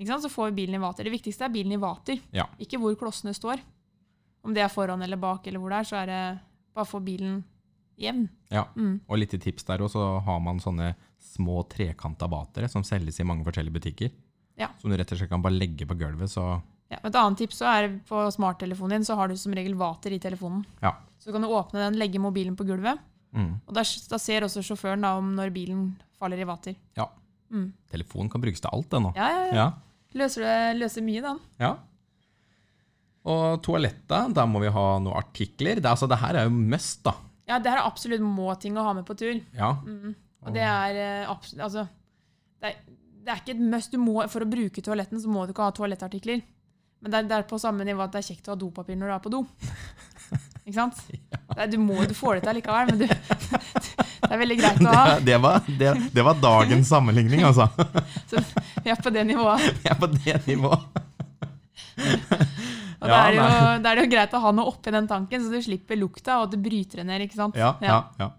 [0.00, 1.04] Så får vi bilen i vater.
[1.04, 2.48] Det viktigste er bilen i vater, Ja.
[2.58, 3.60] ikke hvor klossene står.
[4.44, 6.40] Om det er foran eller bak, eller hvor det er, så er det
[6.74, 7.44] bare å få bilen
[8.00, 8.26] jevn.
[8.52, 8.66] Ja.
[8.76, 8.98] Mm.
[9.06, 10.92] Og litt tips der også, har man sånne
[11.34, 14.12] små trekanta batere som selges i mange forskjellige butikker.
[14.60, 14.70] Ja.
[14.78, 16.60] Som du rett og slett kan bare legge på gulvet, så
[16.92, 20.12] Ja, et annet tips så er på smarttelefonen din, så har du som regel vater
[20.14, 20.62] i telefonen.
[20.82, 20.92] Ja.
[21.18, 23.00] Så kan du åpne den, legge mobilen på gulvet,
[23.34, 23.50] mm.
[23.66, 25.88] og da, da ser også sjåføren da om når bilen
[26.20, 26.76] faller i vater.
[26.98, 27.08] Ja.
[27.50, 27.72] Mm.
[27.90, 29.14] Telefonen kan brukes til alt, det nå.
[29.16, 29.66] Ja, ja, ja.
[30.14, 31.34] Løser, det, løser mye, da.
[31.64, 31.72] ja.
[33.24, 35.80] Og toalettet, der må vi ha noen artikler.
[35.80, 37.14] Det, altså, det her er jo must, da.
[37.48, 39.36] Ja, det her er absolutt må-ting å ha med på tur.
[39.56, 39.74] Ja.
[39.84, 40.14] Mm.
[40.44, 41.86] Og det er eh, absolutt Altså,
[42.60, 42.80] det er,
[43.24, 43.92] det er ikke et must.
[43.92, 46.42] Du må, for å bruke toaletten så må du ikke ha toalettartikler.
[47.04, 48.96] Men det er, det er på samme nivå at det er kjekt å ha dopapir
[48.96, 49.44] når du er på do.
[50.64, 51.00] Ikke sant?
[51.12, 53.04] Det er, du, må, du får det til likevel, men du,
[54.24, 55.02] det er veldig greit å ha.
[55.18, 55.66] Det, det, var,
[56.16, 57.68] det, var dagens sammenligning, altså.
[58.84, 59.60] Vi er på det nivået.
[59.82, 61.02] Vi er på det nivået.
[63.04, 64.92] Og Ja, da, er det jo, da er det jo greit å ha noe oppi
[64.94, 67.24] den tanken, så du slipper lukta, og at du bryter det ned.
[67.26, 67.58] ikke sant?
[67.60, 68.30] Ja, ja, ja.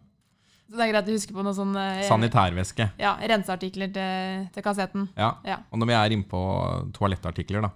[0.65, 2.87] Så det er greit å huske på noe sånn eh, Sanitærvæske.
[2.97, 5.07] ja, renseartikler til, til kassetten.
[5.15, 5.35] Ja.
[5.45, 5.59] Ja.
[5.69, 6.41] Og når vi er inne på
[6.97, 7.71] toalettartikler, da.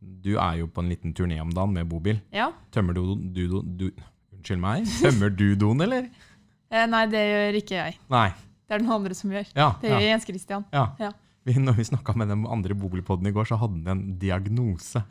[0.00, 2.18] Du er jo på en liten turné om dagen med bobil.
[2.32, 2.48] Ja.
[2.72, 3.90] Tømmer du, du, du, du
[4.34, 4.88] Unnskyld meg?
[5.00, 6.08] Tømmer du doen, eller?
[6.74, 7.92] Eh, nei, det gjør ikke jeg.
[8.10, 8.30] Nei.
[8.66, 9.44] Det er det noen andre som gjør.
[9.54, 9.66] Ja.
[9.78, 10.64] Det gjør Jens Christian.
[10.74, 11.10] ja.
[11.44, 15.02] Vi, når vi snakka med den andre bobilpodden i går, så hadde han en diagnose.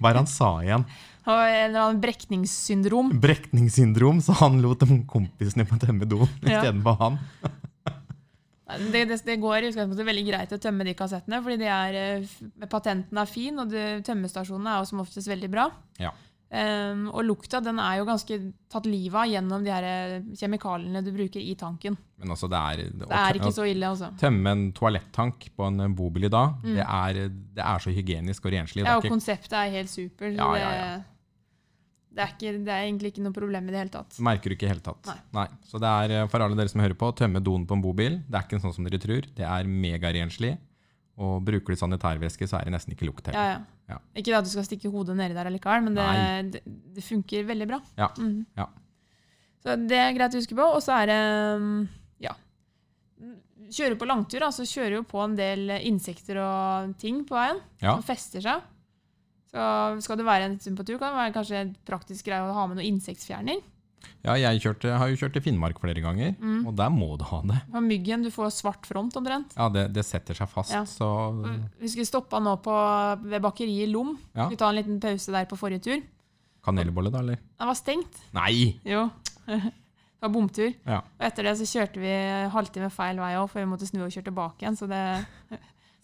[0.00, 0.86] Hva er det han sa igjen?
[1.22, 3.12] En brekningssyndrom.
[3.22, 6.56] Brekningssyndrom, så han lot kompisene på tømme doen Ja.
[6.58, 7.20] istedenfor han.
[8.72, 11.96] Det, det, det går i utgangspunktet veldig greit å tømme de kassettene, fordi de er,
[12.00, 13.74] eh, patenten er fin, og
[14.06, 15.66] tømmestasjonene er som oftest veldig bra.
[16.00, 16.14] Ja.
[16.52, 18.36] Ehm, og lukta den er jo ganske
[18.68, 21.96] tatt livet av gjennom de her eh, kjemikaliene du bruker i tanken.
[22.20, 24.10] Men altså, det er Det er ikke så ille, altså.
[24.20, 26.74] Tømme en toalettank på en eh, bobil i dag, Mm.
[26.76, 27.22] det, er,
[27.56, 28.84] det er så hygienisk og renslig.
[28.84, 30.28] Ja, og ikke, konseptet er helt super.
[30.28, 30.90] Ja, ja, ja.
[30.98, 31.06] Det,
[32.12, 34.18] det, er ikke, det er egentlig ikke noe problem i det hele tatt.
[34.20, 35.08] merker du ikke i hele tatt.
[35.32, 35.46] Nei.
[35.64, 38.20] Så det er eh, for alle dere som hører på, tømme doen på en bobil.
[38.28, 39.24] Det er ikke sånn som dere tror.
[39.40, 40.58] Det er megarenslig.
[41.22, 43.54] Og bruker du sanitærvæske, så er det nesten ikke lukt heller.
[43.54, 43.62] ja.
[43.92, 43.98] Ja.
[44.16, 46.04] Ikke at du skal stikke hodet nedi der allikevel, men det,
[46.54, 46.60] det,
[46.96, 47.80] det funker veldig bra.
[47.98, 48.44] Ja, -hmm.
[48.56, 48.66] ja.
[49.62, 50.64] Så det er greit å huske på.
[50.64, 51.18] Og så er det
[51.60, 51.88] mm,
[52.24, 52.32] ja.
[53.70, 57.60] Kjører på langtur, da, så kjører du på en del insekter og ting på veien
[57.82, 57.94] Ja.
[57.94, 58.62] som fester seg.
[59.52, 62.54] Så skal du være en stund på tur, kan det være kanskje praktisk greie å
[62.56, 63.60] ha med noe insektfjerner.
[64.24, 66.66] Ja, jeg kjørte, har jo kjørt til Finnmark flere ganger, Mm.
[66.66, 67.58] og der må du ha det.
[67.72, 69.54] På myggen, du får svart front omtrent.
[69.56, 70.84] Ja, det, det setter seg fast, Ja.
[70.84, 71.08] så
[71.80, 72.74] Vi skulle stoppa nå på,
[73.26, 74.16] ved bakeriet i Lom.
[74.34, 74.46] Ja.
[74.46, 76.02] Skulle ta en liten pause der på forrige tur.
[76.64, 77.36] Kanelbolle, da, eller?
[77.58, 78.20] Den var stengt.
[78.32, 78.78] Nei!
[78.84, 79.08] Jo.
[80.22, 80.68] Det var bomtur.
[80.86, 81.00] Ja.
[81.18, 82.10] Og etter det så kjørte vi
[82.54, 84.76] halvtime feil vei òg, for vi måtte snu og kjøre tilbake igjen.
[84.78, 85.00] Så det,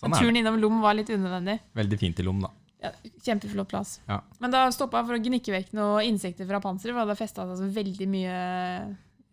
[0.02, 1.60] Sånn turen innom Lom var litt unødvendig.
[1.78, 2.50] Veldig fint i Lom, da.
[2.82, 2.92] Ja,
[3.26, 3.96] kjempeflott plass.
[4.08, 4.20] Ja.
[4.40, 7.16] Men da stoppa jeg for å gnikke vekk noen insekter fra panseret, for det hadde
[7.18, 8.36] festa seg så veldig mye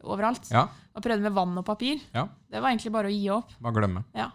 [0.06, 0.50] overalt.
[0.52, 2.00] Ja, Og prøvde med vann og papir.
[2.14, 2.28] Ja.
[2.50, 3.52] Det var egentlig bare å gi opp.
[3.62, 4.04] bare glemme.
[4.16, 4.32] Ja,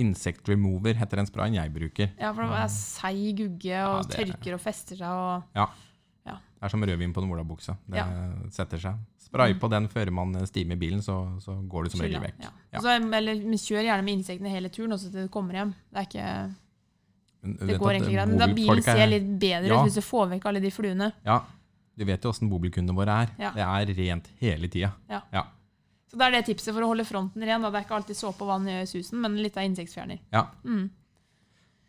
[0.00, 2.10] Insect Remover heter den sprayen jeg bruker.
[2.18, 5.42] ja for det er seig gugge og Ja, det- tørker og fester seg og
[6.24, 7.76] Det er som rødvin på en olabukse.
[7.86, 8.06] Det Ja.
[8.50, 8.94] setter seg.
[9.18, 12.34] Spray på den før man stimer bilen, så, så går det som regel vekk.
[12.40, 12.48] Ja.
[12.72, 12.80] Ja.
[12.80, 15.74] Så, eller kjør gjerne med insektene hele turen, også til du kommer hjem.
[15.92, 16.65] Det, er ikke, du
[17.54, 18.28] det går egentlig greit.
[18.28, 19.80] Men da bilen bilen er- ser litt bedre Ja.
[19.80, 21.12] ut hvis du får vekk alle de fluene.
[21.24, 21.40] Ja,
[21.96, 23.28] du vet jo åssen bobilkundene våre er.
[23.38, 23.50] Ja.
[23.52, 24.92] Det er rent hele tida.
[25.08, 25.22] Ja.
[25.32, 25.44] Ja.
[26.10, 27.62] Så det er det tipset for å holde fronten ren.
[27.62, 27.70] Da.
[27.70, 30.18] Det er ikke alltid såpe og vann i susen, men litt av insektfjerner.
[30.32, 30.46] Ja.
[30.64, 30.90] Mm.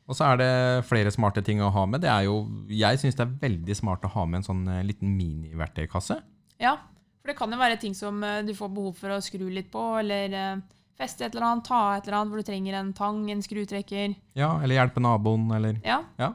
[0.08, 2.00] Og så er det flere smarte ting å ha med.
[2.02, 4.84] Det er jo, jeg syns det er veldig smart å ha med en sånn eh,
[4.88, 6.22] liten miniverktøykasse.
[6.60, 6.78] Ja,
[7.22, 9.70] for det kan jo være ting som eh, du får behov for å skru litt
[9.70, 10.56] på, eller eh,
[10.97, 14.15] feste et eller annet, ta et eller annet hvor du trenger en tang, en skrutrekker.
[14.38, 16.01] Ja, eller hjelpe naboen, eller Ja.
[16.17, 16.33] Ja.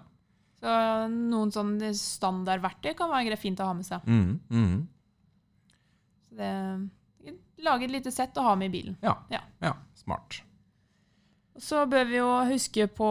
[0.62, 0.72] Så
[1.10, 4.04] noen sånne standardverktøy kan være fint å ha med seg.
[4.06, 4.76] mm, mm.
[6.28, 6.52] Så det,
[7.62, 8.96] lage et lite sett å ha med i bilen.
[9.02, 9.16] Ja.
[9.30, 9.40] Ja.
[9.62, 9.74] ja.
[9.98, 10.42] Smart.
[11.58, 13.08] Så bør vi jo huske på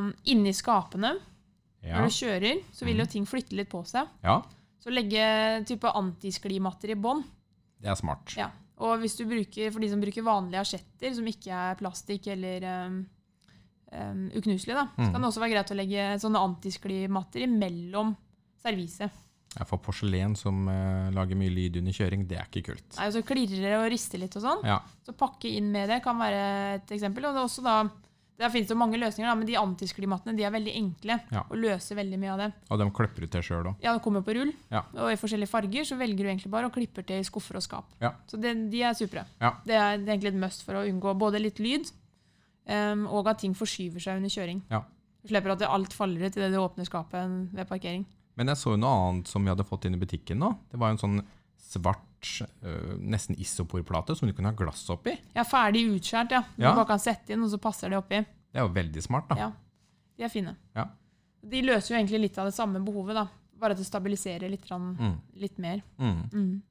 [0.00, 1.14] um, inni skapene.
[1.86, 2.00] Ja.
[2.00, 4.08] Når du kjører, så vil jo ting flytte litt på seg.
[4.24, 4.40] ja,
[4.82, 5.22] Så legge
[5.68, 7.22] type antisklimatter i bånn.
[7.80, 8.32] det er smart.
[8.36, 8.48] Ja.
[8.84, 12.66] Og hvis du bruker, for de som bruker vanlige asjetter, som ikke er plastikk eller
[12.86, 12.98] um,
[13.92, 15.12] um, uknuselig, da, så Mm.
[15.14, 18.14] kan det også være greit å legge sånne antisklimatter imellom
[18.62, 19.10] serviset.
[19.56, 22.96] Ja, For porselen som uh, lager mye lyd under kjøring, det er ikke kult.
[22.98, 24.64] Nei, og så klirrer det og rister litt og sånn.
[24.68, 26.42] Ja, Så pakke inn med det kan være
[26.76, 27.24] et eksempel.
[27.24, 27.76] Og det er også da,
[28.38, 31.42] der finnes det jo mange løsninger, da, men de antisklimatene de er veldig enkle Ja.
[31.48, 32.48] og løser veldig mye av det.
[32.70, 33.76] Og de klipper ut det sjøl òg.
[33.82, 34.82] Ja, de kommer på rull, Ja.
[34.94, 37.62] og i forskjellige farger så velger du egentlig bare å klippe til i skuffer og
[37.62, 37.86] skap.
[38.00, 38.12] Ja.
[38.28, 39.24] Så det, de er supre.
[39.40, 41.88] Det, er, det er egentlig et must for å unngå både litt lyd
[42.68, 44.60] um, og at ting forskyver seg under kjøring.
[44.70, 44.82] Ja.
[45.22, 48.04] Du slipper at alt faller ut idet du åpner skapet ved parkering.
[48.36, 50.52] Men jeg så jo noe annet som vi hadde fått inn i butikken nå.
[50.70, 51.22] Det var en sånn
[51.66, 55.16] svart, øh, nesten isoporplate som du kunne ha glass oppi.
[55.34, 56.40] Ja, ferdig utskjært, ja.
[56.56, 56.74] Du Ja.
[56.74, 58.20] bare kan sette inn, og så passer det oppi.
[58.52, 59.36] Det er jo veldig smart, da.
[59.36, 59.52] Ja.
[60.16, 60.56] De er fine.
[60.74, 60.86] Ja.
[61.46, 63.26] De løser jo egentlig litt av det samme behovet, da.
[63.58, 65.18] Bare at det stabiliserer litt, Mm.
[65.36, 65.82] litt mer.
[65.98, 66.30] Mm.
[66.32, 66.62] Mm.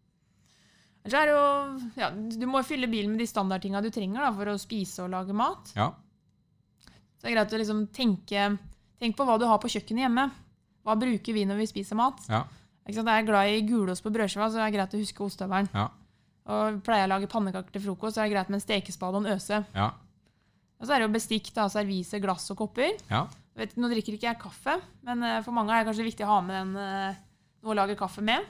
[1.06, 5.04] Jo ja, Du må fylle bilen med de standardtinga du trenger da, for å spise
[5.06, 5.72] og lage mat.
[5.76, 5.92] Ja.
[7.18, 8.58] Så det er greit å liksom tenke
[9.00, 10.32] Tenk på hva du har på kjøkkenet hjemme.
[10.86, 12.22] Hva bruker vi når vi spiser mat?
[12.30, 12.46] Ja.
[12.86, 13.10] Ikke sant?
[13.10, 15.70] Jeg er glad i gulost på brødskiva, så det er greit å huske ostehøvelen.
[15.74, 15.88] Ja.
[16.54, 19.18] Og pleier jeg å lage pannekaker til frokost, så er det greit med en stekespade
[19.18, 19.64] og en øse.
[19.74, 19.88] Ja.
[20.76, 22.94] Og så er det jo bestikk, da, servise, glass og kopper.
[23.10, 23.26] ja.
[23.56, 24.74] Vet, nå drikker ikke jeg kaffe,
[25.08, 27.20] men eh, for mange er det kanskje viktig å ha med en, eh,
[27.64, 28.44] noe å lage kaffe med.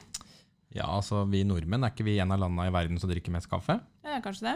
[0.74, 3.46] Ja, altså vi nordmenn, er ikke vi en av landene i verden som drikker mest
[3.52, 3.78] kaffe?
[4.02, 4.56] Ja, kanskje det.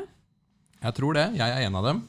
[0.81, 1.27] Jeg tror det.
[1.37, 2.01] Jeg er en av dem.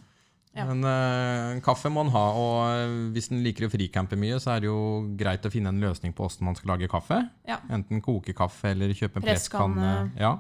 [0.57, 0.65] Ja.
[0.67, 4.57] Men uh, kaffe må en ha, og øh, hvis en liker å fricampe mye, så
[4.57, 4.81] er det jo
[5.19, 7.21] greit å finne en løsning på hvordan man skal lage kaffe.
[7.47, 7.61] Ja.
[7.71, 9.95] Enten koke kaffe eller kjøpe en Presskanne.
[10.19, 10.35] Ja,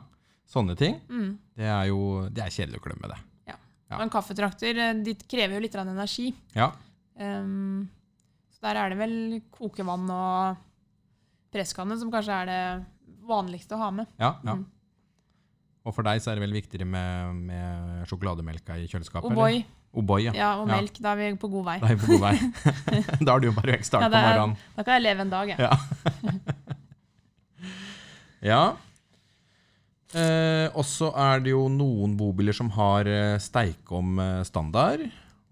[0.50, 0.98] sånne ting.
[1.06, 1.32] Mm.
[1.54, 3.20] Det er jo det er kjedelig å glemme det.
[3.52, 3.58] Ja.
[3.94, 6.32] Og en kaffetrakter eh, de krever jo litt energi.
[6.58, 6.72] Ja,
[7.20, 7.88] Um,
[8.54, 9.14] så der er det vel
[9.52, 10.60] kokevann og
[11.52, 12.60] presskanne som kanskje er det
[13.28, 14.12] vanligste å ha med.
[14.20, 14.56] ja, ja.
[14.56, 14.68] Mm.
[15.80, 19.32] Og for deg så er det vel viktigere med, med sjokolademelka i kjøleskapet?
[19.32, 19.68] O'boy eller?
[19.90, 20.32] O'boy, ja.
[20.36, 20.76] ja, og Ja.
[20.76, 21.78] melk, da er vi på god vei.
[21.82, 22.36] Da er vi på god vei.
[23.26, 24.56] da er du jo bare start Ja, på er- morgenen.
[24.76, 25.58] Da kan jeg leve en dag, jeg.
[25.58, 25.72] Ja.
[28.52, 28.60] ja.
[30.10, 33.06] Eh, og så er det jo noen bobiler som har
[33.38, 35.04] steikom steikeom eh, standard,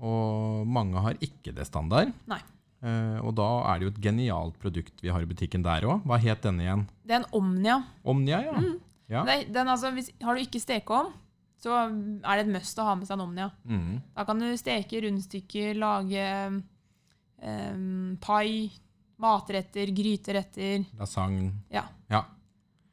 [0.02, 2.10] og mange har ikke det standard.
[2.30, 2.40] Nei.
[2.82, 6.02] Eh, og da er det jo et genialt produkt vi har i butikken der òg.
[6.06, 6.84] Hva het denne igjen?
[7.06, 7.80] Det er en Omnia.
[8.06, 8.54] Omnia, ja.
[9.10, 9.22] ja.
[9.26, 11.10] Det, er- den, altså, hvis, har du ikke stekeovn,
[11.58, 13.48] så er det et must å ha med seg en Omnia.
[13.66, 14.00] Mm.
[14.14, 16.26] Da kan du steke rundstykker, lage
[17.42, 18.70] um, pai,
[19.18, 21.52] matretter, gryteretter Lasagne.
[21.74, 22.24] ja, Ja.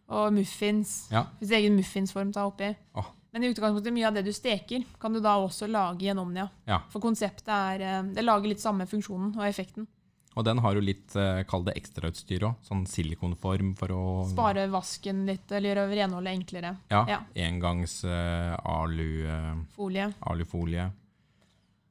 [0.10, 1.08] og muffins.
[1.12, 1.26] Ja.
[1.40, 2.76] Hvis egen muffinsform ta oppi.
[2.96, 3.06] Oh.
[3.34, 6.20] Men i utgangspunktet mye av det du steker, kan du da også lage i en
[6.22, 6.50] Omnia.
[6.68, 6.80] Ja.
[6.90, 9.88] For konseptet er eh, Det lager litt samme funksjonen og effekten.
[10.36, 12.58] Og den har jo litt, eh, kall det ekstrautstyr òg.
[12.68, 16.76] Sånn silikonform for å Spare vasken litt, eller gjøre renholdet enklere.
[16.92, 17.06] Ja.
[17.08, 17.22] Ja.
[17.48, 20.10] Engangs uh, alu, Folie.
[20.20, 20.90] alufolie.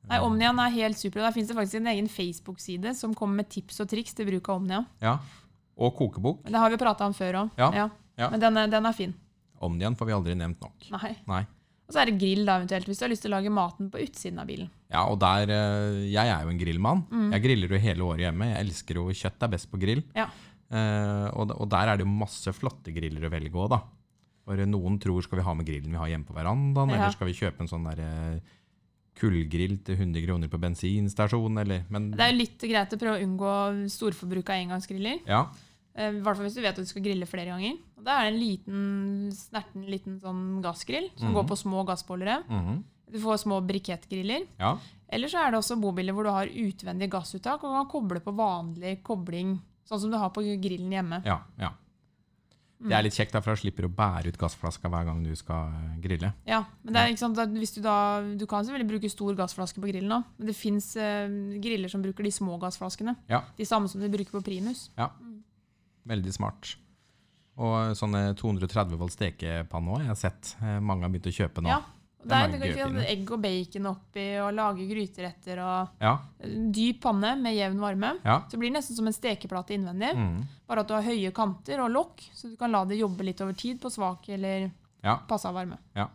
[0.04, 1.22] Nei, Omnian er helt super.
[1.24, 4.50] Der finnes det faktisk en egen Facebook-side som kommer med tips og triks til bruk
[4.52, 4.84] av Omnia.
[5.00, 5.16] Ja.
[5.80, 6.44] Og kokebok.
[6.44, 7.54] Det har vi prata om før òg.
[7.58, 8.28] Ja, ja.
[8.30, 9.14] Men den er, den er fin.
[9.64, 10.90] Omnian får vi aldri nevnt nok.
[10.92, 11.14] Nei.
[11.30, 11.42] Nei.
[11.84, 13.90] Og så er det grill, da, eventuelt, hvis du har lyst til å lage maten
[13.92, 14.70] på utsiden av bilen.
[14.88, 17.02] Ja, og der eh, Jeg er jo en grillmann.
[17.10, 17.26] Mm.
[17.36, 18.48] Jeg griller jo hele året hjemme.
[18.54, 20.00] Jeg elsker jo kjøtt er best på grill.
[20.16, 20.28] Ja.
[20.72, 23.82] Eh, og, og der er det jo masse flotte griller å velge òg, da.
[24.44, 26.96] For noen tror skal vi ha med grillen vi har hjemme på verandaen, Ja.
[26.96, 28.40] eller skal vi kjøpe en sånn der eh,
[29.20, 33.20] kullgrill til 100 kroner på bensinstasjon, eller Men Det er jo litt greit å prøve
[33.20, 33.52] å unngå
[33.92, 35.20] storforbruk av engangsgriller.
[35.28, 35.44] ja.
[35.96, 37.76] Eh, I hvert fall hvis du vet at du skal grille flere ganger.
[37.98, 41.34] Og Da er det en liten, snerten liten sånn gassgrill som Mhm.
[41.34, 42.42] går på små gassbollere.
[42.48, 44.46] mhm, Du får små brikettgriller.
[44.58, 44.76] ja.
[45.08, 48.34] Eller så er det også bobiler hvor du har utvendig gassuttak og kan koble på
[48.34, 51.22] vanlig kobling, sånn som du har på grillen hjemme.
[51.24, 51.70] Ja, ja.
[52.82, 55.22] Det er litt kjekt, da, for da slipper du å bære ut gassflaska hver gang
[55.24, 56.34] du skal eh, grille.
[56.46, 59.88] Ja, men det er sant, hvis Du da, du kan selvfølgelig bruke stor gassflaske på
[59.92, 61.28] grillen òg, men det fins eh,
[61.62, 63.16] griller som bruker de små gassflaskene.
[63.30, 63.42] Ja.
[63.56, 64.90] De samme som du bruker på primus.
[66.08, 66.74] Veldig smart.
[67.54, 70.54] Og sånne 230 volt stekepanne òg, jeg har sett.
[70.60, 71.70] Eh, Mange har begynt å kjøpe nå.
[71.70, 71.82] Ja,
[72.24, 76.14] Der er du kan ha egg og bacon oppi og lage gryteretter og Ja,
[76.72, 78.14] dyp panne med jevn varme.
[78.24, 78.40] ja.
[78.50, 80.14] Så blir det nesten som en stekeplate innvendig.
[80.16, 80.42] Mm.
[80.66, 83.40] Bare at du har høye kanter og lokk, så du kan la det jobbe litt
[83.40, 84.70] over tid på svak eller
[85.04, 85.18] ja.
[85.28, 85.78] passa varme.
[85.94, 86.08] Ja.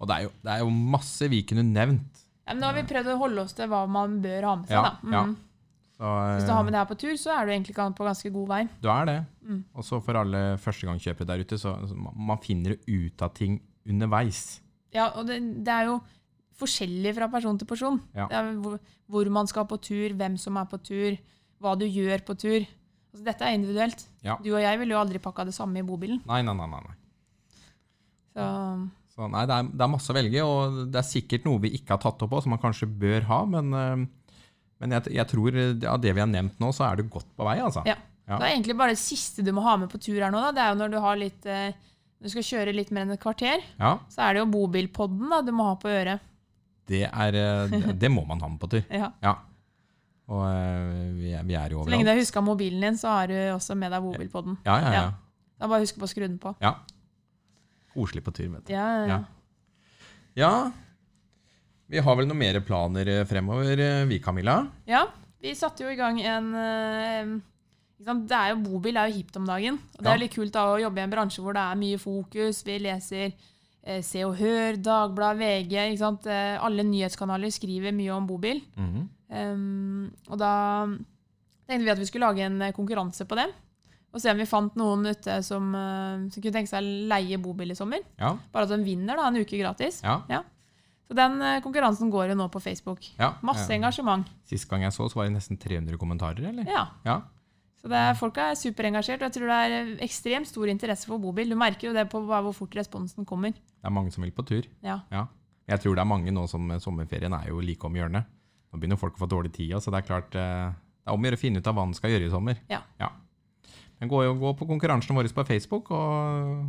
[0.00, 2.24] Og det er, jo, det er jo masse vi kunne nevnt.
[2.46, 4.66] Ja, men nå har vi prøvd å holde oss til hva man bør ha med
[4.68, 4.74] seg.
[4.74, 5.24] Ja, da.
[5.28, 5.36] Mm.
[5.94, 8.06] Så, Hvis du eh, har med det her på tur, så er du egentlig på
[8.06, 8.62] ganske god vei.
[8.82, 9.18] Du er det.
[9.46, 9.60] Mm.
[9.74, 14.60] Og så for alle førstegangskjøpere der ute, så, man- finner ut av ting underveis.
[14.94, 16.00] Ja, og det, det er jo
[16.58, 18.00] forskjellig fra person til person.
[18.14, 18.26] Ja.
[18.62, 18.78] Hvor,
[19.10, 21.16] hvor man skal på tur, hvem som er på tur,
[21.62, 22.66] hva du gjør på tur.
[23.14, 24.04] Altså, dette er individuelt.
[24.26, 24.36] Ja.
[24.42, 26.20] Du og jeg ville jo aldri pakka det samme i bobilen.
[26.26, 26.66] Nei, nei, nei.
[26.74, 26.96] nei, nei.
[28.34, 28.46] Så
[29.14, 31.70] Så nei, det er, det er masse å velge, og det er sikkert noe vi
[31.78, 34.00] ikke har tatt opp på, som man kanskje bør ha, men, eh,
[34.84, 35.56] men jeg, jeg tror
[35.88, 37.82] av det vi har nevnt nå, så er du godt på vei, altså.
[37.88, 37.96] Ja.
[38.24, 38.38] Ja.
[38.40, 40.40] det er egentlig bare det siste du må ha med på tur her nå.
[40.46, 40.52] Da.
[40.56, 41.74] Det er jo når du har litt eh,
[42.24, 45.42] du skal kjøre litt mer enn et kvarter, Ja, så er det jo bobilpodden da,
[45.44, 46.22] du må ha på øret.
[46.88, 48.84] det, er, eh, det, må man ha med på tur.
[49.02, 49.10] Ja.
[49.24, 49.34] Ja.
[50.32, 52.14] Og eh, vi er, vi er jo Så lenge du overalt.
[52.16, 54.56] har huska mobilen din, så har du også med deg bobilpodden.
[54.64, 55.02] Ja, ja, ja.
[55.02, 55.10] Ja.
[55.60, 56.54] Da bare husk på å skru den på.
[56.64, 56.78] ja.
[57.94, 58.72] Koselig på tur, vet du.
[58.72, 59.18] Ja, ja, ja.
[60.34, 60.54] Ja.
[61.90, 64.60] Vi har vel noen mer planer eh, fremover, eh, vi Camilla?
[64.88, 65.04] Ja,
[65.42, 67.34] vi satte jo i gang en eh,
[68.04, 69.78] det er jo, Bobil er jo hipt om dagen.
[69.96, 72.00] og Det er litt kult da å jobbe i en bransje hvor det er mye
[72.00, 72.60] fokus.
[72.66, 75.72] Vi leser eh, Se og Hør, Dagblad, VG.
[75.94, 76.26] Ikke sant?
[76.28, 78.64] Alle nyhetskanaler skriver mye om bobil.
[78.76, 79.10] Mhm.
[79.34, 80.50] Um, og da
[81.66, 83.46] tenkte vi at vi skulle lage en konkurranse på det.
[84.12, 87.72] Og se om vi fant noen ute som, som kunne tenke seg å leie bobil
[87.72, 88.04] i sommer.
[88.20, 90.02] Ja, Bare at de vinner da, en uke gratis.
[90.04, 90.20] Ja.
[90.30, 90.42] ja,
[91.04, 93.04] Så den eh, konkurransen går jo nå på Facebook.
[93.18, 93.34] ja.
[93.44, 93.76] Masse ja.
[93.78, 94.28] engasjement.
[94.48, 96.68] Sist gang jeg så, så var det nesten 300 kommentarer, eller?
[96.70, 96.86] Ja.
[97.04, 97.20] Ja.
[97.84, 101.20] Så det er, folk er superengasjert, og jeg tror det er ekstremt stor interesse for
[101.20, 101.50] bobil.
[101.52, 103.52] Du merker jo det på hvor fort responsen kommer.
[103.52, 104.64] Det er mange som vil på tur.
[104.80, 105.02] Ja.
[105.12, 105.26] Ja.
[105.68, 108.24] Jeg tror det er mange nå som sommerferien er jo like om hjørnet.
[108.72, 111.20] Nå begynner folk å få dårlig tid, så det er klart eh, det er om
[111.20, 112.64] å gjøre å finne ut av hva man skal gjøre i sommer.
[112.72, 112.80] Ja.
[114.00, 116.08] Men gå, gå på konkurransene våre på Facebook, og
[116.40, 116.64] eh,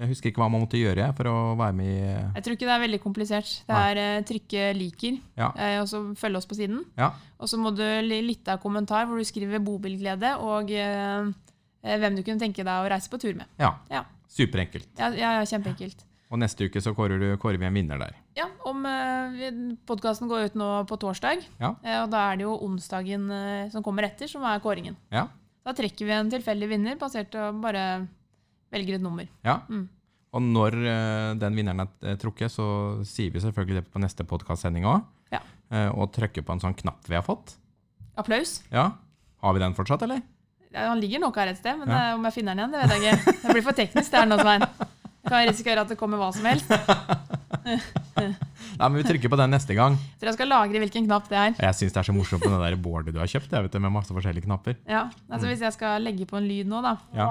[0.00, 1.98] jeg husker ikke hva man måtte gjøre for å være med i
[2.36, 3.50] Jeg tror ikke det er veldig komplisert.
[3.68, 4.22] Det er Nei.
[4.28, 5.52] trykke 'liker', Ja.
[5.56, 6.84] eh, og så følge oss på siden.
[6.96, 7.12] Ja.
[7.38, 11.32] Og så må du lytte av kommentar hvor du skriver 'bobilglede' og eh,
[11.84, 13.46] eh, hvem du kunne tenke deg å reise på tur med.
[13.58, 13.74] Ja.
[13.90, 14.04] Ja.
[14.28, 14.88] Superenkelt.
[14.98, 16.04] Ja, ja, ja Kjempeenkelt.
[16.30, 18.14] Og neste uke så kårer, du, kårer vi en vinner der.
[18.34, 18.82] Ja, om
[19.86, 21.74] Podkasten går ut nå på torsdag, Ja.
[21.84, 24.96] eh, og da er det jo onsdagen eh, som kommer etter, som er kåringen.
[25.12, 25.28] Ja.
[25.64, 28.08] Da trekker vi en tilfeldig vinner basert på bare
[28.74, 29.28] velger et nummer.
[29.46, 29.60] ja.
[29.70, 29.86] Mm.
[30.34, 32.64] Og når eh, den vinneren er eh, trukket, så
[33.06, 35.04] sier vi selvfølgelig det på neste podkastsending òg.
[35.30, 35.40] Ja.
[35.96, 37.54] og trykker på en sånn knapp vi har fått.
[38.20, 38.60] Applaus.
[38.70, 38.88] Ja.
[39.42, 40.20] Har vi den fortsatt, eller?
[40.74, 42.10] Ja, han ligger nok her et sted, men Ja.
[42.10, 43.32] eh, om jeg finner den igjen, det vet jeg ikke.
[43.42, 44.66] Det blir for teknisk, det her nå, Svein.
[45.26, 46.66] Kan risikere at det kommer hva som helst.
[48.14, 49.94] Nei, men vi trykker på den neste gang.
[50.20, 51.54] Tror jeg skal lagre hvilken knapp det er.
[51.64, 53.78] Jeg syns det er så morsomt på det der boardet du har kjøpt, jeg vet
[53.80, 54.76] med masse forskjellige knapper.
[54.90, 56.94] Ja, altså Hvis jeg skal legge på en lyd nå, da.
[57.16, 57.28] Ja.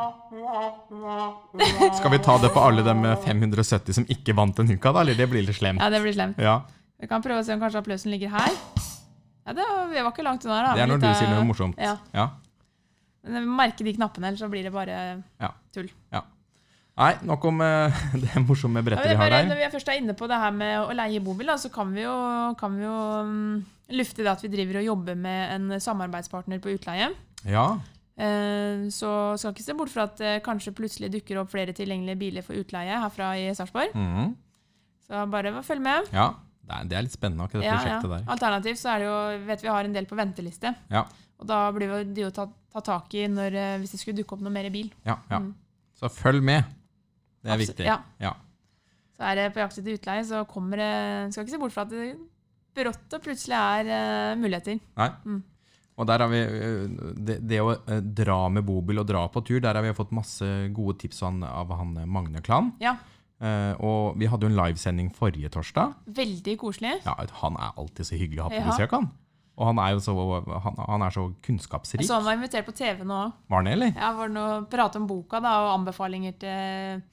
[1.99, 5.03] Skal vi ta det på alle de 570 som ikke vant den uka, da?
[5.05, 5.81] Eller det blir litt slemt?
[5.83, 6.39] Ja, det blir slemt.
[6.41, 6.61] Ja,
[7.03, 8.53] Vi kan prøve å se om kanskje applausen ligger her.
[9.43, 10.61] Ja, det var, Vi var ikke langt unna.
[10.63, 10.73] da.
[10.77, 11.77] Det er når Litt du sier noe morsomt.
[11.81, 11.97] Ja.
[12.15, 12.29] Ja.
[13.43, 15.21] Merke de knappene, ellers så blir det bare
[15.75, 15.89] tull.
[16.97, 19.47] Nei, nok om eh, det morsomme Ja, brettet vi har der.
[19.49, 22.03] når vi først er inne på det her med å leie bobil, så kan vi
[22.05, 22.13] jo,
[22.59, 23.63] kan vi jo mm,
[23.97, 27.11] lufte det at vi driver og jobber med en samarbeidspartner på utleie.
[27.49, 27.67] Ja,
[28.13, 29.09] Eh, Så
[29.41, 32.53] skal ikke se bort fra at det kanskje plutselig dukker opp flere tilgjengelige biler for
[32.53, 33.89] utleie herfra i Sarpsborg.
[33.97, 34.35] mhm.
[35.07, 36.11] Så bare følg med.
[36.13, 36.27] ja.
[36.63, 37.79] Det er, litt spennende, akkurat det Ja, ja.
[37.81, 38.29] prosjektet der.
[38.31, 40.75] Alternativt så er det jo, vet vi har en del på venteliste.
[40.93, 41.01] Ja.
[41.41, 44.15] Og da blir det jo å ta, ta tak i når, eh, hvis det skulle
[44.21, 44.93] dukke opp noe mer i bil.
[45.03, 45.39] Ja, ja.
[45.41, 45.49] Mm.
[45.99, 46.63] Så følg med.
[47.43, 47.87] Det er Absolutt, viktig.
[47.89, 47.99] Ja.
[48.23, 48.33] Ja.
[49.13, 50.93] Så er det på jakt etter utleie, så kommer det
[51.33, 52.13] Skal ikke se bort fra at det
[52.73, 54.79] brått og plutselig er uh, muligheter.
[54.97, 55.09] Nei.
[55.27, 55.41] Mm.
[55.93, 59.43] Og der har vi eh, det, det å eh, dra med bobil og dra på
[59.45, 62.71] tur, der har vi fått masse gode tips av han, Magne Klan.
[62.81, 62.95] Ja,
[63.43, 65.97] Uh, og vi hadde jo en livesending forrige torsdag.
[66.15, 66.93] veldig koselig.
[67.03, 69.09] Ja, han er alltid så hyggelig å ha på besøk, han.
[69.59, 70.13] Og han er jo så,
[70.63, 72.05] han, han er så kunnskapsrik.
[72.07, 73.33] Så han var invitert på TV nå òg.
[73.51, 73.91] Var han det, eller?
[73.99, 77.03] Ja, var det noe prate om boka da, og anbefalinger til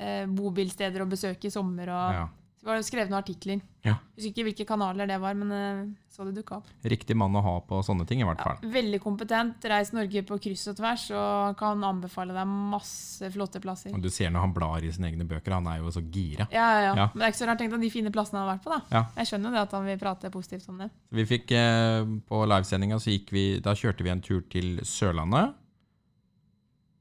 [0.00, 1.88] eh, bobilsteder å besøke i sommer.
[1.92, 2.28] Og Ja.
[2.60, 3.60] Det var skrevet noen artikler.
[3.86, 3.94] Ja.
[4.18, 5.78] Husker ikke hvilke kanaler det var, men eh,
[6.12, 6.66] så det dukka opp.
[6.84, 8.68] Riktig mann å ha på sånne ting, i hvert Ja, fall.
[8.74, 9.64] veldig kompetent.
[9.64, 13.94] Reist Norge på kryss og tvers og kan anbefale deg masse flotte plasser.
[13.96, 16.46] Og du ser når han blar i sine egne bøker, han er jo så gira.
[16.52, 16.94] Ja, ja, ja.
[17.00, 17.06] Ja.
[17.14, 18.74] Men det er ikke så rart tenkt at de fine plassene han har vært på.
[18.76, 18.80] da.
[18.92, 19.02] Ja.
[19.16, 20.90] Jeg skjønner jo det at han vil prate positivt om det.
[21.16, 25.54] Vi fikk eh, På livesendinga så gikk vi Da kjørte vi en tur til Sørlandet.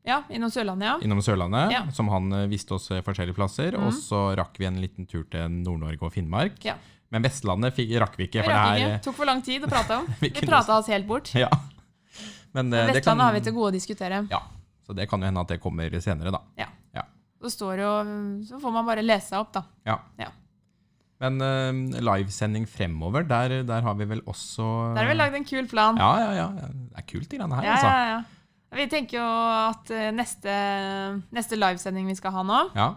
[0.10, 0.95] Ja, innom Sørlandet, ja.
[1.06, 1.84] Innom Sørlandet, Ja.
[1.95, 3.76] som han eh, viste oss eh, forskjellige plasser.
[3.78, 4.00] Og Mhm.
[4.02, 6.58] så rakk vi en liten tur til Nord-Norge og Finnmark.
[6.65, 6.76] Ja.
[7.12, 8.43] Men Vestlandet fikk, rakk vi ikke.
[8.45, 8.89] For det ikke.
[8.89, 10.06] her Tok for lang tid å prate om.
[10.22, 11.32] Vi Vi prata oss helt bort.
[11.34, 11.50] Ja.
[12.54, 14.19] Men eh, det kan, Vestlandet har vi til gode å diskutere.
[14.30, 14.41] Ja,
[14.86, 16.41] så det kan jo hende at det kommer senere, da.
[17.39, 17.89] Så, står jo,
[18.43, 19.63] så får man bare lese opp, da.
[21.19, 25.45] Men uh, livesending fremover, der, der har vi vel også Der har vi lagd en
[25.48, 25.98] kul plan.
[26.00, 26.48] Ja, ja, ja.
[26.67, 27.88] Det er kult, de greiene her, Ja, altså.
[27.88, 28.19] ja, ja.
[28.71, 30.53] Vi tenker jo at eh, neste,
[31.34, 32.91] neste livesending vi skal ha nå Ja.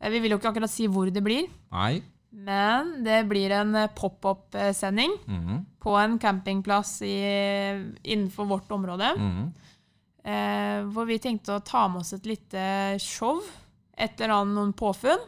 [0.00, 2.02] eh, Vi vil jo ikke akkurat si hvor det blir, Nei.
[2.32, 7.16] men det blir en eh, pop-up-sending Mhm, på en campingplass i,
[8.04, 9.12] innenfor vårt område.
[9.16, 9.52] mhm.
[10.24, 13.40] Eh, hvor vi tenkte å ta med oss et lite show,
[13.98, 15.18] et eller annet noen påfunn,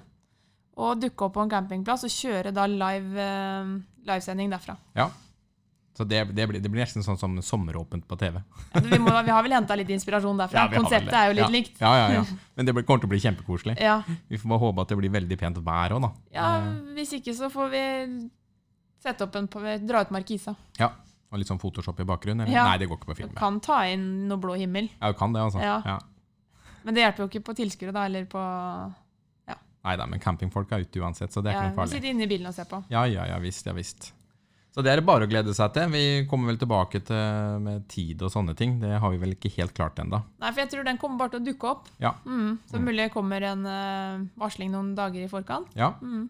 [0.76, 3.72] og dukke opp på en campingplass og kjøre da live, eh,
[4.06, 4.76] livesending derfra.
[4.94, 5.08] Ja.
[5.94, 8.40] Så det, det, blir, det blir nesten sånn som sommeråpent på TV.
[8.72, 10.64] Ja, Vi, må, vi har vel henta litt inspirasjon derfra.
[10.64, 11.50] Ja, Konseptet er jo litt ja.
[11.54, 11.76] likt.
[11.78, 12.24] Ja, ja, ja.
[12.58, 13.76] Men det kommer til å bli kjempekoselig.
[13.78, 14.00] Ja.
[14.30, 16.10] Vi får bare håpe at det blir veldig pent vær òg, da.
[16.34, 16.48] ja,
[16.96, 17.84] Hvis ikke så får vi
[19.04, 19.48] sette opp en,
[19.86, 20.56] dra ut markisa.
[20.82, 20.92] ja.
[21.34, 22.46] Og litt sånn Photoshop i bakgrunnen?
[22.46, 23.30] Nei, det går ikke på film.
[23.34, 24.86] Kan ta inn noe blå himmel.
[25.00, 25.58] Ja, du kan det, altså.
[26.86, 28.42] Men det hjelper jo ikke på tilskuere, da, eller på
[29.84, 31.96] Nei da, men campingfolk er ute uansett, så det er ikke noe vi farlig.
[31.98, 32.78] sitter inne i bilen og ser på.
[32.88, 34.14] Ja, ja, ja visst, ja visst.
[34.74, 35.86] Så det er det bare å glede seg til.
[35.92, 38.80] Vi kommer vel tilbake til med tid og sånne ting.
[38.82, 40.18] Det har vi vel ikke helt klart ennå.
[40.42, 41.84] Nei, for jeg tror den kommer bare til å dukke opp.
[42.02, 42.10] Ja.
[42.26, 42.84] Mm, så Mm.
[42.88, 45.68] mulig kommer en eh, varsling noen dager i forkant.
[45.78, 45.92] Ja.
[46.02, 46.28] Mm.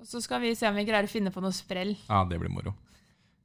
[0.00, 1.94] Og så skal vi se om vi greier å finne på noe sprell.
[2.08, 2.74] ja, det blir moro.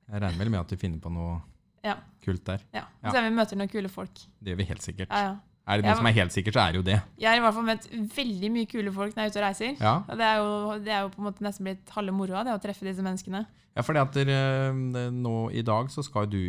[0.09, 1.41] Jeg regner vel med at vi finner på noe
[1.83, 1.95] Ja.
[2.25, 2.59] kult der.
[2.73, 2.85] Ja.
[3.03, 4.13] Og se om vi møter noen kule folk.
[4.41, 5.09] Det gjør vi helt sikkert.
[5.09, 5.35] Ja, ja.
[5.63, 6.97] Er det noe som er helt sikkert, så er det jo det.
[7.21, 7.85] Jeg har i hvert fall møtt
[8.17, 9.75] veldig mye kule folk når jeg er ute og reiser.
[9.79, 12.43] Ja, Og det er jo, det er jo på en måte nesten blitt halve moroa,
[12.43, 13.45] det å treffe disse menneskene.
[13.77, 14.35] ja for at dere,
[14.73, 16.41] eh, nå i dag så skal du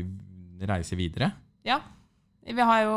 [0.67, 1.31] reise videre.
[1.65, 1.79] Ja.
[2.45, 2.97] Vi har jo,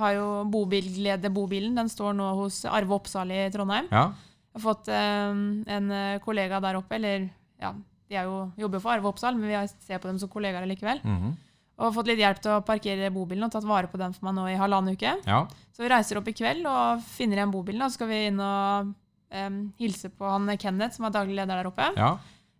[0.00, 1.76] har jo bobilglede-bobilen.
[1.76, 3.86] Den står nå hos Arve Oppsal i Trondheim.
[3.92, 4.08] Ja,
[4.54, 5.34] Jeg har fått eh,
[5.76, 7.28] en eh, kollega der oppe, eller
[7.60, 7.72] ja,
[8.08, 11.00] de er jo, jobber for Arve Oppsal, men vi ser på dem som kollegaer likevel.
[11.04, 11.36] mhm.
[11.78, 14.34] Og fått litt hjelp til å parkere bobilen og tatt vare på den for meg
[14.36, 15.16] nå i halvannen uke.
[15.26, 15.40] ja.
[15.74, 18.38] Så vi reiser opp i kveld og finner igjen bobilen, og så skal vi inn
[18.38, 18.92] og
[19.34, 21.88] um, hilse på han Kenneth, som er daglig leder der oppe.
[21.98, 22.12] ja.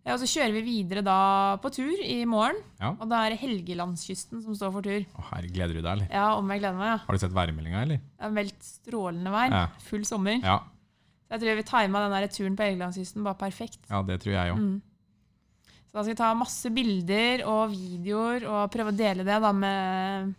[0.05, 2.91] Ja, og så kjører vi videre da på tur i morgen, Ja.
[2.93, 5.01] og da er det Helgelandskysten som står for tur.
[5.17, 6.11] Å, her gleder du deg, eller?
[6.13, 6.97] Ja, om jeg gleder meg, ja.
[7.07, 7.97] Har du sett værmeldinga, eller?
[7.97, 9.49] Det er meldt strålende vær.
[9.49, 9.63] Ja.
[9.87, 10.37] Full sommer.
[10.45, 10.59] Ja,
[11.25, 13.79] Så jeg tror vi tima den der turen på Helgelandskysten bare perfekt.
[13.89, 14.59] ja det tror jeg òg.
[14.61, 14.81] Mm.
[15.95, 19.51] Så da skal vi ta masse bilder og videoer og prøve å dele det da
[19.55, 20.33] med,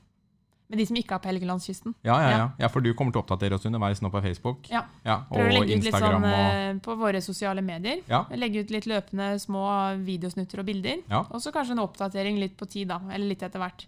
[0.68, 1.94] med de som ikke er på Helgelandskysten.
[2.04, 2.50] Ja, ja, Ja.
[2.60, 2.68] ja.
[2.68, 4.68] for du kommer til å oppdatere oss underveis nå på Facebook.
[4.68, 4.82] Ja.
[5.06, 8.04] Ja, og Prøve å legge ut litt Instagram sånn og eh, på våre sosiale medier.
[8.04, 8.26] Ja.
[8.36, 9.64] Legge ut litt løpende små
[10.04, 11.00] videosnutter og bilder.
[11.08, 11.22] Ja.
[11.30, 13.00] Og så kanskje en oppdatering litt på tid, da.
[13.08, 13.86] Eller litt etter hvert.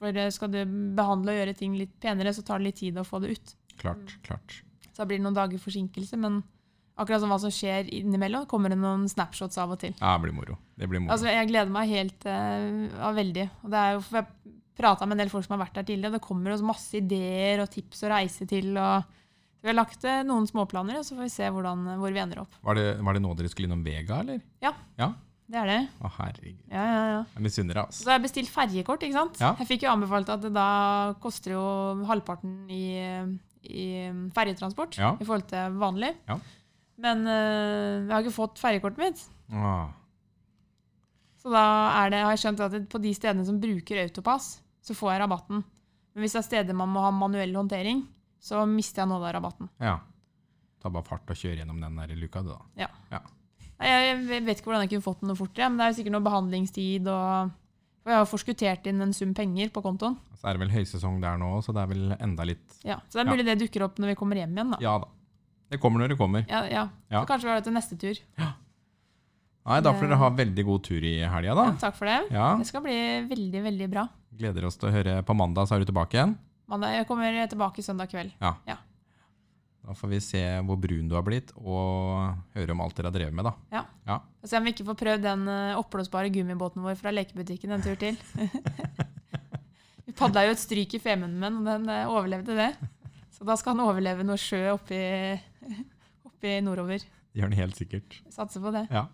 [0.00, 0.62] For eh, skal du
[0.96, 3.56] behandle og gjøre ting litt penere, så tar det litt tid å få det ut.
[3.84, 4.62] Klart, klart.
[4.94, 6.40] Så da blir det noen dager forsinkelse, men
[6.96, 9.92] akkurat som hva som skjer innimellom, kommer det noen snapshots av og til.
[10.00, 10.56] Ja, det blir moro.
[10.76, 11.12] Det blir moro.
[11.14, 13.48] Altså, jeg gleder meg helt uh, ja, veldig.
[13.64, 15.86] Og det er jo, for jeg prata med en del folk som har vært der
[15.88, 18.72] tidligere, og det kommer masse ideer og tips å reise til.
[18.76, 19.06] og
[19.64, 22.42] Vi har lagt eh, noen småplaner, og så får vi se hvordan, hvor vi ender
[22.44, 22.58] opp.
[22.66, 24.42] var, det, var det nå dere skulle innom Vega, eller?
[24.64, 24.74] Ja,
[25.46, 25.78] Det er det.
[26.02, 26.60] Å, herregud.
[26.72, 27.18] Ja, ja, ja.
[27.36, 28.02] Jeg misunner deg, Så altså.
[28.02, 29.40] Så har jeg bestilt ferjekort, ikke sant?
[29.40, 29.54] Ja.
[29.62, 30.68] Jeg fikk jo anbefalt at det da
[31.22, 31.64] koster jo
[32.08, 32.84] halvparten i,
[33.70, 33.86] i
[34.36, 35.14] ferjetransport Ja.
[35.16, 36.12] i forhold til vanlig.
[36.28, 36.40] Ja.
[37.02, 39.22] Men eh, jeg har ikke fått ferjekortet mitt.
[39.52, 39.92] Ah.
[41.42, 41.64] Så da
[42.10, 45.62] det, har jeg skjønt at på de stedene som bruker autopass, så får jeg rabatten.
[46.14, 48.04] Men hvis det er steder man må ha manuell håndtering,
[48.40, 49.72] så mister jeg noe av rabatten.
[49.82, 49.98] ja.
[50.82, 53.18] Ta bare fart og kjøre gjennom den der luka, du, da.
[53.80, 55.90] Nei, Jeg jeg vet ikke hvordan jeg kunne fått den noe fortere, men det er
[55.90, 57.54] jo sikkert noe behandlingstid og
[58.06, 60.14] og jeg har forskuttert inn en sum penger på kontoen.
[60.38, 63.18] Så er det vel høysesong der nå, så det er vel enda litt Ja, så
[63.18, 64.70] det er mulig det dukker opp når vi kommer hjem igjen.
[64.76, 64.78] da.
[64.84, 65.08] Ja da.
[65.72, 66.46] Det kommer når det kommer.
[66.50, 66.86] Ja, ja.
[67.10, 67.20] Ja.
[67.22, 68.20] Så kanskje vi har det til neste tur.
[69.66, 71.62] Nei, da får dere ha veldig god tur i helga, da.
[71.72, 72.18] Ja, takk for det.
[72.30, 74.04] Ja, Det skal bli veldig, veldig bra.
[74.36, 76.36] Gleder oss til å høre på mandag, så er du tilbake igjen.
[76.70, 78.34] Mandag jeg kommer tilbake søndag kveld.
[79.86, 83.14] Da får vi se hvor brun du har blitt, og høre om alt dere har
[83.14, 83.52] drevet med, da.
[84.06, 87.74] Ja, Og se om vi ikke får prøvd den eh, oppblåsbare gummibåten vår fra lekebutikken
[87.74, 88.18] en tur til.
[90.06, 92.72] vi padla jo et stryk i Femunden, og den eh, overlevde det.
[93.36, 94.98] Så da skal han overleve noe sjø oppi,
[96.36, 97.00] oppi nordover.
[97.00, 98.20] Det gjør den helt sikkert.
[98.32, 98.86] Satser på det.
[98.92, 99.06] Ja.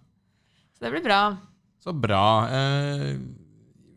[0.75, 1.21] Så det blir bra.
[1.83, 2.49] Så bra.
[2.51, 3.17] Eh,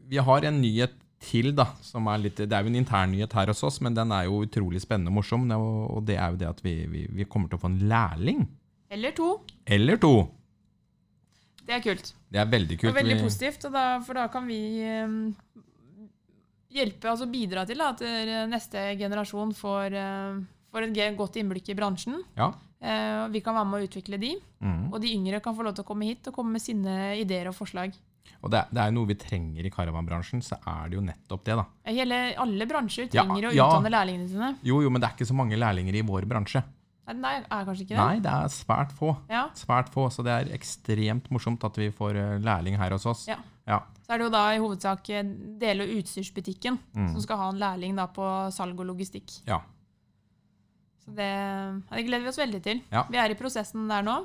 [0.09, 0.95] vi har en nyhet
[1.25, 1.67] til, da.
[1.85, 4.27] Som er litt, det er jo en intern nyhet her hos oss, men den er
[4.29, 5.45] jo utrolig spennende og morsom.
[5.53, 8.45] Og, det er jo det at vi, vi, vi kommer til å få en lærling.
[8.93, 9.29] Eller to.
[9.65, 10.15] Eller to.
[11.65, 12.11] Det er kult.
[12.29, 12.91] Det er veldig Det kult.
[12.91, 14.59] er veldig positivt, og da, for da kan vi
[15.01, 15.15] um,
[16.73, 18.03] hjelpe, altså bidra til da, at
[18.51, 22.21] neste generasjon får, uh, får et godt innblikk i bransjen.
[22.37, 22.51] Ja.
[22.81, 24.91] Og vi kan være med å utvikle de, Mm.
[24.93, 27.47] og de yngre kan få lov til å komme hit og komme med sine ideer
[27.47, 27.93] og forslag.
[28.43, 31.43] Og det er, det jo noe vi trenger i caravanbransjen, så er det jo nettopp
[31.45, 31.65] det, da.
[31.85, 33.65] Hele, alle bransjer Ja, trenger å ja.
[33.69, 34.57] utdanne lærlingene sine.
[34.63, 36.63] Jo, jo, men det er ikke så mange lærlinger i vår bransje.
[37.07, 37.97] Nei, det er kanskje ikke det?
[37.97, 39.15] Nei, det er svært få.
[39.29, 43.05] Ja, Svært få, så det er ekstremt morsomt at vi får eh, lærling her hos
[43.05, 43.27] oss.
[43.27, 43.37] Ja.
[43.67, 43.79] Ja.
[44.05, 47.11] Så er det jo da i hovedsak eh, dele- og utstyrsbutikken Mm.
[47.13, 49.41] som skal ha en lærling da på salg og logistikk.
[49.47, 49.61] Ja.
[51.05, 51.31] Så det,
[51.91, 52.81] det gleder vi oss veldig til.
[52.93, 53.05] Ja.
[53.11, 54.15] Vi er i prosessen der nå,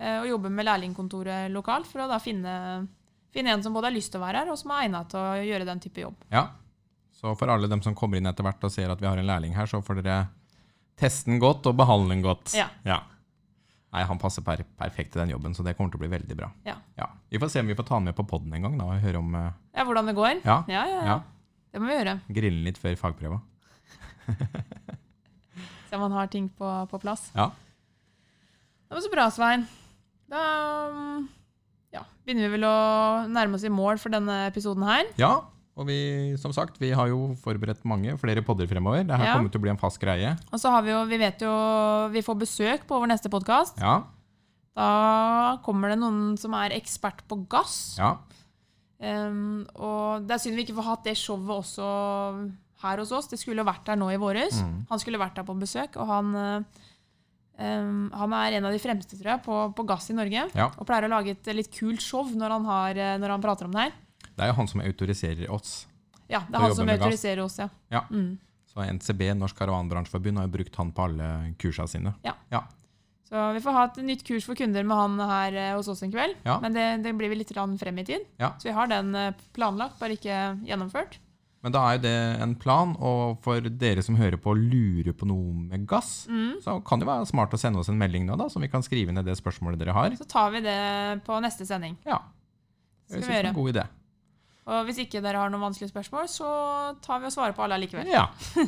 [0.00, 2.54] eh, og jobber med lærlingkontoret lokalt for å da finne,
[3.34, 5.22] finne en som både har lyst til å være her, og som er egnet til
[5.22, 6.26] å gjøre den type jobb.
[6.34, 6.48] ja.
[7.22, 9.28] Så for alle dem som kommer inn etter hvert og ser at vi har en
[9.28, 10.16] lærling her, så får dere
[10.98, 12.50] teste den godt og behandle den godt.
[12.56, 12.66] Ja.
[12.82, 16.36] Nei, han passer per perfekt til den jobben, så det kommer til å bli veldig
[16.40, 16.48] bra.
[16.66, 16.74] Ja.
[17.30, 19.04] Vi får se om vi får ta han med på poden en gang da, og
[19.04, 19.52] høre om uh...
[19.70, 20.40] Ja, hvordan det går.
[20.42, 20.56] Ja.
[20.66, 21.04] Ja, ja, ja.
[21.12, 21.16] Ja.
[21.70, 22.16] Det må vi gjøre.
[22.40, 23.38] Grille litt før fagprøva.
[25.92, 27.28] Om man har ting på, på plass.
[27.36, 27.50] Ja.
[28.88, 29.66] Det var så bra, Svein.
[30.32, 30.42] Da
[30.92, 31.24] mm,
[31.92, 32.76] ja, begynner vi vel å
[33.28, 35.04] nærme oss i mål for denne episoden her.
[35.20, 35.34] Ja,
[35.76, 35.98] og vi,
[36.40, 39.04] som sagt, vi har jo forberedt mange flere podder fremover.
[39.08, 39.36] Det her Ja.
[39.36, 40.34] kommer til å bli en fast greie.
[40.52, 41.52] Og så har vi jo, vi vet jo
[42.12, 43.80] Vi får besøk på vår neste podkast.
[43.80, 44.02] Ja,
[44.76, 47.96] Da kommer det noen som er ekspert på gass.
[47.98, 48.16] ja,
[49.02, 51.86] Um, og det er synd vi ikke får hatt det showet også
[52.82, 53.30] her hos oss.
[53.30, 54.60] Det skulle vært der nå i våres.
[54.62, 54.82] Mm.
[54.90, 56.32] Han skulle vært der på besøk, og han,
[57.58, 60.48] um, han er en av de fremste tror jeg, på, på gass i Norge.
[60.58, 60.68] Ja.
[60.76, 63.70] Og pleier å lage et litt kult show når han, har, eh, når han prater
[63.70, 63.98] om det her.
[64.28, 65.82] det er jo han som autoriserer oss.
[66.26, 67.68] Ja, det er han som autoriserer oss, ja.
[67.92, 68.06] Ja.
[68.10, 68.36] Mm.
[68.72, 71.26] Så NCB, Norsk Karavanbransjeforbund, har jo brukt han på alle
[71.60, 72.14] kursa sine.
[73.32, 76.02] Så vi får ha et nytt kurs for kunder med han her eh, hos oss
[76.04, 76.36] en kveld.
[76.44, 76.58] Ja.
[76.60, 78.24] Men det, det blir vel litt frem i tid.
[78.40, 78.52] Ja.
[78.60, 79.12] Så vi har den
[79.56, 81.16] planlagt, bare ikke gjennomført.
[81.62, 85.12] Men da er jo det en plan, og for dere som hører på og lurer
[85.14, 86.56] på noe med gass, Mm.
[86.64, 88.82] så kan det være smart å sende oss en melding nå, da, så vi kan
[88.82, 90.10] skrive ned det spørsmålet dere har.
[90.18, 91.96] Så tar vi det på neste sending.
[92.04, 92.18] Ja.
[93.08, 93.86] Det vi synes jeg er en god idé.
[94.66, 96.50] Og hvis ikke dere har noen vanskelige spørsmål, så
[97.02, 98.06] tar vi og svarer på alle likevel.
[98.10, 98.26] Ja.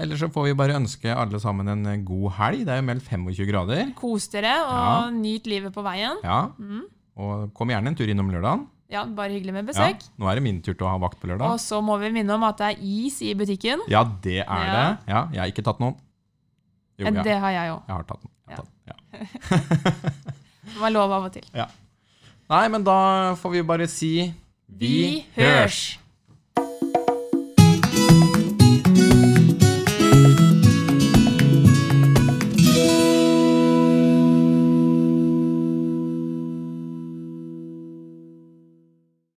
[0.00, 2.64] Eller så får vi bare ønske alle sammen en god helg.
[2.64, 3.90] Det er jo meldt 25 grader.
[3.98, 5.10] Kos dere og Ja.
[5.10, 6.16] nyt livet på veien.
[6.24, 6.48] Ja.
[6.58, 6.84] Mm.
[7.20, 8.66] Og kom gjerne en tur innom lørdagen.
[8.90, 9.72] Ja, Bare hyggelig med Ja.
[9.72, 10.02] besøk.
[10.18, 11.46] Nå er det min tur til å ha vakt på lørdag.
[11.52, 13.78] Og så må vi minne om at det er is i butikken.
[13.88, 14.72] Ja, det er Ja.
[14.74, 14.98] det.
[15.08, 15.94] Ja, jeg har ikke tatt noen.
[16.98, 17.22] Jo, ja.
[17.22, 17.82] Det har jeg òg.
[17.86, 18.30] Jeg har tatt den.
[18.48, 18.56] Har Ja.
[18.56, 18.80] tatt den.
[18.90, 18.96] Ja.
[20.70, 21.42] Det var lov av og til.
[22.50, 24.34] Nei, men da får vi bare si
[24.68, 25.98] Vi hørs!